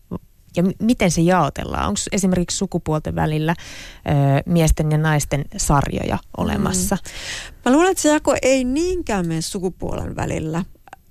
ja 0.56 0.62
m- 0.62 0.72
miten 0.82 1.10
se 1.10 1.20
jaotellaan? 1.20 1.88
Onko 1.88 2.00
esimerkiksi 2.12 2.56
sukupuolten 2.56 3.14
välillä 3.14 3.54
ö, 3.58 4.12
miesten 4.46 4.90
ja 4.90 4.98
naisten 4.98 5.44
sarjoja 5.56 6.18
olemassa? 6.36 6.96
Mm. 6.96 7.50
Mä 7.64 7.72
luulen, 7.72 7.90
että 7.90 8.02
se 8.02 8.08
jako 8.08 8.36
ei 8.42 8.64
niinkään 8.64 9.28
mene 9.28 9.40
sukupuolen 9.40 10.16
välillä. 10.16 10.64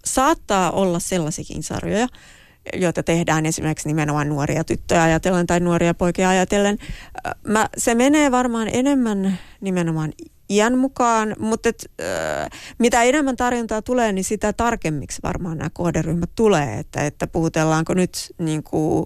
Saattaa 0.06 0.71
olla 0.71 0.99
sellaisikin 0.99 1.63
sarjoja, 1.63 2.08
joita 2.73 3.03
tehdään 3.03 3.45
esimerkiksi 3.45 3.88
nimenomaan 3.88 4.29
nuoria 4.29 4.63
tyttöjä 4.63 5.03
ajatellen 5.03 5.47
tai 5.47 5.60
nuoria 5.60 5.93
poikia 5.93 6.29
ajatellen. 6.29 6.77
Mä, 7.47 7.69
se 7.77 7.95
menee 7.95 8.32
varmaan 8.32 8.67
enemmän 8.73 9.39
nimenomaan 9.62 10.13
iän 10.54 10.78
mukaan, 10.78 11.36
mutta 11.39 11.70
et, 11.70 11.92
mitä 12.80 13.04
enemmän 13.04 13.36
tarjontaa 13.36 13.82
tulee, 13.82 14.12
niin 14.12 14.24
sitä 14.24 14.54
tarkemmiksi 14.54 15.20
varmaan 15.24 15.58
nämä 15.58 15.70
kohderyhmät 15.74 16.30
tulee, 16.36 16.80
että, 16.80 17.06
että 17.06 17.28
puhutellaanko 17.28 17.94
nyt 17.94 18.34
niin 18.38 18.63
kuin 18.63 19.06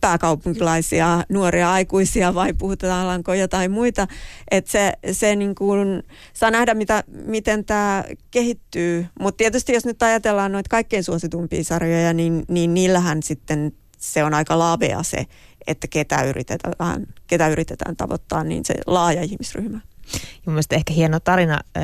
pääkaupunkilaisia 0.00 1.24
nuoria 1.28 1.72
aikuisia 1.72 2.34
vai 2.34 2.52
puhutaanko 2.52 3.34
jotain 3.34 3.70
muita, 3.70 4.06
että 4.50 4.70
se, 4.70 4.92
se 5.12 5.36
niin 5.36 5.54
kuin, 5.54 6.02
saa 6.32 6.50
nähdä, 6.50 6.74
mitä, 6.74 7.04
miten 7.26 7.64
tämä 7.64 8.04
kehittyy, 8.30 9.06
mutta 9.20 9.36
tietysti 9.36 9.72
jos 9.72 9.84
nyt 9.84 10.02
ajatellaan 10.02 10.52
noita 10.52 10.68
kaikkein 10.68 11.04
suositumpia 11.04 11.64
sarjoja, 11.64 12.12
niin, 12.12 12.44
niin 12.48 12.74
niillähän 12.74 13.22
sitten 13.22 13.72
se 13.98 14.24
on 14.24 14.34
aika 14.34 14.58
lavea 14.58 15.02
se, 15.02 15.26
että 15.66 15.86
ketä 15.86 16.22
yritetään, 16.22 17.06
ketä 17.26 17.48
yritetään 17.48 17.96
tavoittaa, 17.96 18.44
niin 18.44 18.64
se 18.64 18.74
laaja 18.86 19.22
ihmisryhmä. 19.22 19.80
Ja 20.46 20.52
mun 20.52 20.62
ehkä 20.70 20.92
hieno 20.92 21.20
tarina 21.20 21.60
äh, 21.76 21.82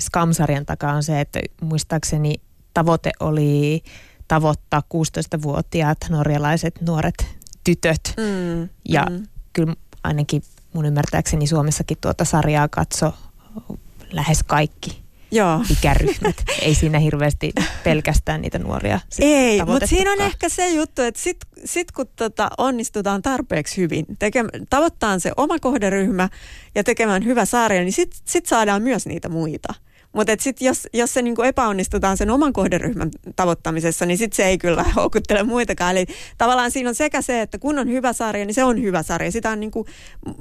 Skamsarjan 0.00 0.66
takaa 0.66 0.94
on 0.94 1.02
se, 1.02 1.20
että 1.20 1.40
muistaakseni 1.60 2.34
tavoite 2.74 3.12
oli 3.20 3.82
tavoittaa 4.28 4.82
16-vuotiaat 4.94 5.98
norjalaiset 6.08 6.80
nuoret 6.80 7.26
tytöt. 7.64 8.14
Mm, 8.16 8.68
ja 8.88 9.06
mm. 9.10 9.26
kyllä 9.52 9.74
ainakin 10.04 10.42
mun 10.72 10.86
ymmärtääkseni 10.86 11.46
Suomessakin 11.46 11.98
tuota 12.00 12.24
sarjaa 12.24 12.68
katso 12.68 13.14
lähes 14.12 14.42
kaikki 14.42 15.02
Joo. 15.32 15.60
ikäryhmät. 15.70 16.36
Ei 16.62 16.74
siinä 16.74 16.98
hirveästi 16.98 17.52
pelkästään 17.84 18.40
niitä 18.40 18.58
nuoria. 18.58 19.00
Ei, 19.18 19.64
mutta 19.64 19.86
siinä 19.86 20.12
on 20.12 20.20
ehkä 20.20 20.48
se 20.48 20.68
juttu, 20.68 21.02
että 21.02 21.20
sit, 21.20 21.36
sit 21.64 21.92
kun 21.92 22.06
tota 22.16 22.50
onnistutaan 22.58 23.22
tarpeeksi 23.22 23.76
hyvin, 23.76 24.06
teke, 24.18 24.44
tavoittaa 24.70 25.18
se 25.18 25.32
oma 25.36 25.58
kohderyhmä 25.58 26.28
ja 26.74 26.84
tekemään 26.84 27.24
hyvä 27.24 27.44
sarja, 27.44 27.80
niin 27.80 27.92
sitten 27.92 28.20
sit 28.24 28.46
saadaan 28.46 28.82
myös 28.82 29.06
niitä 29.06 29.28
muita. 29.28 29.74
Mutta 30.12 30.32
sitten 30.38 30.66
jos, 30.66 30.88
jos 30.92 31.14
se 31.14 31.22
niinku 31.22 31.42
epäonnistutaan 31.42 32.16
sen 32.16 32.30
oman 32.30 32.52
kohderyhmän 32.52 33.10
tavoittamisessa, 33.36 34.06
niin 34.06 34.18
sitten 34.18 34.36
se 34.36 34.44
ei 34.44 34.58
kyllä 34.58 34.84
houkuttele 34.96 35.42
muitakaan. 35.42 35.96
Eli 35.96 36.06
tavallaan 36.38 36.70
siinä 36.70 36.88
on 36.88 36.94
sekä 36.94 37.22
se, 37.22 37.40
että 37.40 37.58
kun 37.58 37.78
on 37.78 37.88
hyvä 37.88 38.12
sarja, 38.12 38.46
niin 38.46 38.54
se 38.54 38.64
on 38.64 38.82
hyvä 38.82 39.02
sarja. 39.02 39.32
Sitä 39.32 39.50
on 39.50 39.60
niinku, 39.60 39.86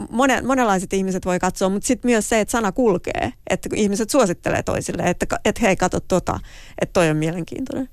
mone, 0.09 0.41
monenlaiset 0.41 0.93
ihmiset 0.93 1.25
voi 1.25 1.39
katsoa, 1.39 1.69
mutta 1.69 1.87
sitten 1.87 2.11
myös 2.11 2.29
se, 2.29 2.39
että 2.39 2.51
sana 2.51 2.71
kulkee. 2.71 3.33
Että 3.49 3.69
ihmiset 3.75 4.09
suosittelee 4.09 4.63
toisille, 4.63 5.03
että, 5.03 5.39
että 5.45 5.61
hei, 5.61 5.75
katso 5.75 5.99
tota, 5.99 6.39
että 6.81 6.93
toi 6.93 7.09
on 7.09 7.17
mielenkiintoinen. 7.17 7.89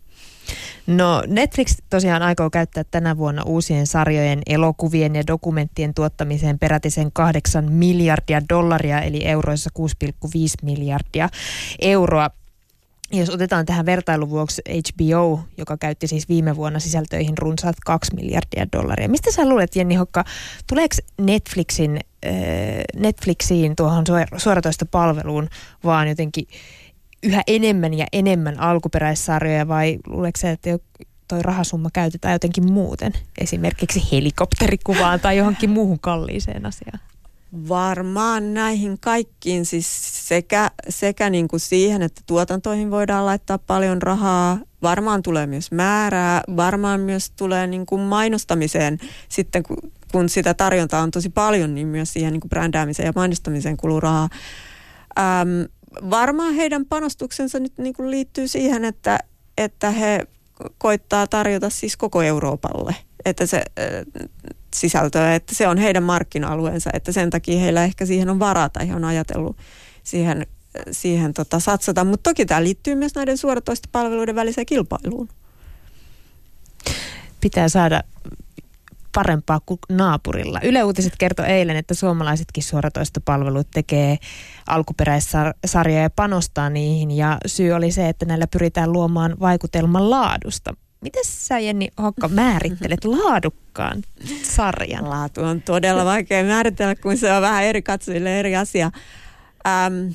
No 0.87 1.23
Netflix 1.27 1.77
tosiaan 1.91 2.23
aikoo 2.23 2.51
käyttää 2.51 2.85
tänä 2.91 3.17
vuonna 3.17 3.43
uusien 3.43 3.87
sarjojen, 3.87 4.43
elokuvien 4.47 5.17
ja 5.17 5.27
dokumenttien 5.27 5.95
tuottamiseen 5.95 6.59
peräti 6.59 6.91
sen 6.91 7.13
8 7.13 7.73
miljardia 7.73 8.43
dollaria, 8.49 9.01
eli 9.01 9.27
euroissa 9.27 9.71
6,5 9.79 10.35
miljardia 10.63 11.29
euroa. 11.81 12.31
jos 13.13 13.31
otetaan 13.31 13.67
tähän 13.67 13.87
vertailuvuoksi 13.87 14.63
HBO, 14.69 15.41
joka 15.57 15.77
käytti 15.77 16.07
siis 16.07 16.29
viime 16.29 16.57
vuonna 16.57 16.79
sisältöihin 16.79 17.39
runsaat 17.39 17.77
2 17.87 18.15
miljardia 18.15 18.67
dollaria. 18.73 19.09
Mistä 19.09 19.33
sä 19.33 19.49
luulet, 19.49 19.77
Jenni 19.77 19.95
Hokka, 19.95 20.25
tuleeko 20.67 20.97
Netflixin, 21.21 22.01
äh, 22.27 22.33
Netflixiin 22.97 23.77
tuohon 23.77 24.05
suoratoista 24.37 24.87
palveluun 24.87 25.49
vaan 25.85 26.09
jotenkin 26.09 26.47
yhä 27.23 27.43
enemmän 27.47 27.95
ja 27.95 28.07
enemmän 28.13 28.61
alkuperäissarjoja 28.61 29.69
vai 29.69 29.99
luuleeko 30.07 30.39
se, 30.39 30.51
että 30.51 30.79
toi 31.29 31.43
rahasumma 31.43 31.89
käytetään 31.93 32.33
jotenkin 32.33 32.73
muuten, 32.73 33.13
esimerkiksi 33.39 34.09
helikopterikuvaan 34.13 35.21
tai 35.21 35.37
johonkin 35.37 35.71
muuhun 35.71 36.01
kalliiseen 36.01 36.67
asiaan? 36.67 37.01
Varmaan 37.69 38.55
näihin 38.55 38.99
kaikkiin, 39.01 39.67
siis 39.67 39.89
sekä, 40.29 40.71
sekä 40.89 41.31
niin 41.31 41.49
kuin 41.49 41.61
siihen, 41.61 42.03
että 42.03 42.21
tuotantoihin 42.27 42.91
voidaan 42.91 43.27
laittaa 43.27 43.59
paljon 43.59 44.03
rahaa, 44.03 44.59
varmaan 44.83 45.23
tulee 45.23 45.47
myös 45.47 45.73
määrää, 45.73 46.43
varmaan 46.57 47.01
myös 47.01 47.31
tulee 47.31 47.67
niin 47.67 47.87
kuin 47.87 48.01
mainostamiseen 48.01 48.99
sitten, 49.29 49.63
kun, 49.63 49.77
kun 50.13 50.29
sitä 50.29 50.55
tarjontaa 50.55 51.03
on 51.03 51.11
tosi 51.11 51.29
paljon, 51.29 51.75
niin 51.75 51.87
myös 51.87 52.13
siihen 52.13 52.33
niin 52.33 52.41
kuin 52.41 52.49
brändäämiseen 52.49 53.07
ja 53.07 53.13
mainostamiseen 53.17 53.77
kuluu 53.77 54.01
rahaa. 54.01 54.29
Ähm, 55.19 55.49
varmaan 56.11 56.55
heidän 56.55 56.87
panostuksensa 56.87 57.59
nyt 57.59 57.79
niin 57.79 57.95
kuin 57.95 58.11
liittyy 58.11 58.49
siihen, 58.49 58.85
että, 58.85 59.19
että 59.59 59.91
he 59.91 60.27
koittaa 60.79 61.27
tarjota 61.27 61.71
siis 61.71 61.97
koko 61.97 62.23
Euroopalle 62.23 62.95
että 63.27 63.47
se 63.47 63.63
sisältöä, 64.75 65.35
että 65.35 65.55
se 65.55 65.69
on 65.69 65.79
heidän 65.79 66.03
markkina-alueensa, 66.03 66.91
että 66.93 67.13
sen 67.13 67.31
takia 67.31 67.61
heillä 67.61 67.85
ehkä 67.85 68.07
siihen 68.07 68.31
on 68.31 68.39
varaa 68.39 68.69
tai 68.69 68.89
he 68.89 68.95
on 68.95 69.05
ajatellut 69.05 69.57
siihen, 70.03 70.47
siihen 70.91 71.35
tota 71.35 71.61
satsata. 71.61 72.05
Mutta 72.05 72.31
toki 72.31 72.47
tämä 72.47 72.63
liittyy 72.63 72.95
myös 72.95 73.15
näiden 73.15 73.39
suoratoistopalveluiden 73.39 74.35
väliseen 74.35 74.67
kilpailuun. 74.67 75.29
Pitää 77.41 77.69
saada 77.69 78.03
parempaa 79.17 79.61
kuin 79.67 79.79
naapurilla. 79.89 80.61
Yle 80.63 80.85
Uutiset 80.85 81.13
kertoi 81.19 81.47
eilen, 81.47 81.77
että 81.77 81.95
suomalaisetkin 81.95 82.63
suoratoistopalvelut 82.63 83.67
tekee 83.75 84.19
alkuperäissarjoja 84.67 86.03
ja 86.03 86.11
panostaa 86.11 86.71
niihin. 86.71 87.11
Ja 87.11 87.39
syy 87.47 87.73
oli 87.73 87.91
se, 87.91 88.09
että 88.09 88.27
näillä 88.27 88.47
pyritään 88.47 88.93
luomaan 88.93 89.37
vaikutelman 89.41 90.11
laadusta. 90.11 90.75
Miten 91.01 91.25
sä 91.25 91.59
Jenni 91.59 91.89
Hokka 92.03 92.29
määrittelet 92.29 93.05
laadukkaan 93.25 94.03
sarjan? 94.43 95.11
Laatu 95.11 95.43
on 95.43 95.63
todella 95.63 96.05
vaikea 96.05 96.45
määritellä, 96.45 96.95
kun 96.95 97.17
se 97.17 97.33
on 97.33 97.43
vähän 97.43 97.65
eri 97.65 97.83
katsojille 97.83 98.39
eri 98.39 98.57
asia. 98.57 98.91
Ähm, 99.67 100.09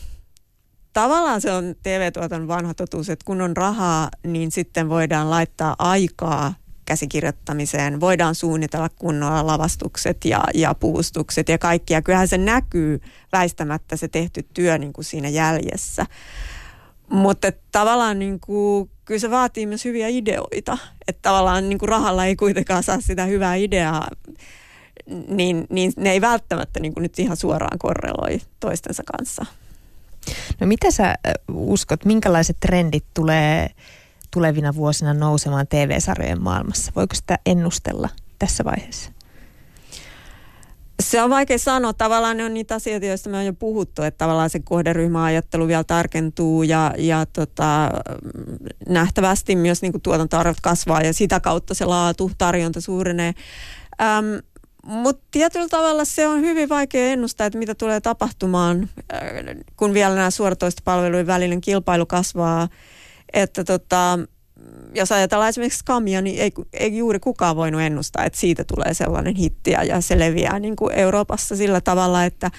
tavallaan 0.94 1.42
se 1.42 1.52
on 1.52 1.76
TV-tuoton 1.84 2.48
vanha 2.48 2.74
totuus, 2.74 3.10
että 3.10 3.26
kun 3.26 3.42
on 3.42 3.58
rahaa, 3.58 4.10
niin 4.28 4.52
sitten 4.52 4.90
voidaan 4.90 5.30
laittaa 5.30 5.76
aikaa 5.80 6.54
käsikirjoittamiseen. 6.92 8.00
Voidaan 8.00 8.36
suunnitella 8.36 8.90
kunnolla 8.90 9.48
lavastukset 9.48 10.26
ja, 10.26 10.44
ja 10.54 10.76
puustukset 10.76 11.50
ja 11.50 11.58
kaikki. 11.58 11.94
Ja 11.94 12.02
kyllähän 12.02 12.28
se 12.28 12.38
näkyy 12.38 13.02
väistämättä 13.32 13.96
se 13.96 14.08
tehty 14.08 14.46
työ 14.54 14.78
niin 14.78 14.94
kuin 14.94 15.06
siinä 15.06 15.30
jäljessä. 15.30 16.06
Mutta 17.10 17.52
tavallaan 17.72 18.20
niin 18.20 18.40
kuin, 18.40 18.90
kyllä 19.06 19.20
se 19.20 19.32
vaatii 19.32 19.66
myös 19.66 19.86
hyviä 19.86 20.08
ideoita. 20.08 20.78
Että 21.08 21.22
tavallaan 21.22 21.70
niin 21.70 21.80
kuin 21.80 21.90
rahalla 21.90 22.26
ei 22.26 22.36
kuitenkaan 22.36 22.84
saa 22.84 23.02
sitä 23.02 23.26
hyvää 23.26 23.56
ideaa, 23.56 24.08
niin, 25.28 25.68
niin 25.70 25.94
ne 25.98 26.12
ei 26.12 26.22
välttämättä 26.22 26.80
niin 26.80 26.94
kuin 26.94 27.02
nyt 27.02 27.20
ihan 27.20 27.38
suoraan 27.38 27.80
korreloi 27.80 28.42
toistensa 28.60 29.04
kanssa. 29.18 29.46
No 30.60 30.68
mitä 30.68 30.92
sä 30.92 31.16
uskot, 31.54 32.06
minkälaiset 32.06 32.58
trendit 32.60 33.06
tulee 33.14 33.70
tulevina 34.34 34.76
vuosina 34.76 35.14
nousemaan 35.14 35.68
TV-sarjojen 35.68 36.42
maailmassa? 36.42 36.92
Voiko 36.96 37.16
sitä 37.16 37.40
ennustella 37.46 38.10
tässä 38.40 38.64
vaiheessa? 38.64 39.12
Se 41.02 41.22
on 41.22 41.30
vaikea 41.30 41.58
sanoa. 41.58 41.94
Tavallaan 41.94 42.38
ne 42.38 42.46
on 42.46 42.54
niitä 42.54 42.76
asioita, 42.76 43.06
joista 43.06 43.30
me 43.30 43.38
on 43.38 43.46
jo 43.46 43.54
puhuttu, 43.54 44.02
että 44.02 44.18
tavallaan 44.18 44.50
se 44.50 44.60
kohderyhmäajattelu 44.60 45.68
vielä 45.68 45.84
tarkentuu 45.84 46.64
ja, 46.64 46.94
ja 46.98 47.26
tota, 47.26 47.92
nähtävästi 48.90 49.56
myös 49.56 49.82
niin 49.82 50.02
tuotantoarvot 50.04 50.62
kasvaa 50.62 51.02
ja 51.02 51.14
sitä 51.14 51.40
kautta 51.40 51.74
se 51.74 51.86
laatu, 51.86 52.32
tarjonta 52.38 52.82
suurenee. 52.82 53.34
Ähm, 54.02 54.26
mutta 54.84 55.28
tietyllä 55.32 55.68
tavalla 55.68 56.06
se 56.06 56.28
on 56.28 56.42
hyvin 56.42 56.70
vaikea 56.70 57.12
ennustaa, 57.12 57.48
että 57.48 57.60
mitä 57.60 57.76
tulee 57.76 58.02
tapahtumaan, 58.02 58.90
äh, 59.14 59.20
kun 59.78 59.94
vielä 59.94 60.16
nämä 60.16 60.32
suoratoistopalvelujen 60.32 61.28
välinen 61.28 61.62
kilpailu 61.62 62.06
kasvaa. 62.06 62.68
Että 63.34 63.64
tota, 63.64 64.20
jos 64.96 65.12
ajatellaan 65.12 65.50
esimerkiksi 65.50 65.80
Skamia, 65.80 66.22
niin 66.22 66.42
ei, 66.42 66.52
ei 66.74 66.98
juuri 66.98 67.20
kukaan 67.20 67.56
voinut 67.56 67.82
ennustaa, 67.82 68.26
että 68.26 68.40
siitä 68.40 68.64
tulee 68.64 68.94
sellainen 68.94 69.36
hitti 69.36 69.72
ja 69.72 70.02
se 70.02 70.20
leviää 70.20 70.60
niin 70.60 70.76
kuin 70.76 70.94
Euroopassa 70.94 71.56
sillä 71.56 71.82
tavalla, 71.82 72.26
että 72.26 72.52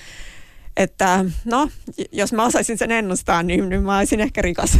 että 0.76 1.24
no, 1.44 1.68
jos 2.12 2.32
mä 2.32 2.44
osaisin 2.44 2.78
sen 2.78 2.90
ennustaa, 2.90 3.42
niin, 3.42 3.68
niin 3.68 3.82
mä 3.82 3.98
olisin 3.98 4.20
ehkä 4.20 4.42
rikas. 4.42 4.78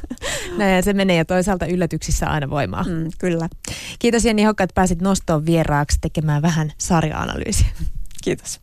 Näin 0.58 0.82
se 0.82 0.92
menee 0.92 1.16
ja 1.16 1.24
toisaalta 1.24 1.66
yllätyksissä 1.66 2.26
aina 2.26 2.50
voimaa. 2.50 2.82
Mm, 2.82 3.10
kyllä. 3.18 3.48
Kiitos 3.98 4.24
Jenni 4.24 4.42
Hokka, 4.42 4.64
että 4.64 4.74
pääsit 4.74 5.02
nostoon 5.02 5.46
vieraaksi 5.46 5.98
tekemään 6.00 6.42
vähän 6.42 6.72
sarja-analyysiä. 6.78 7.68
Kiitos. 8.24 8.62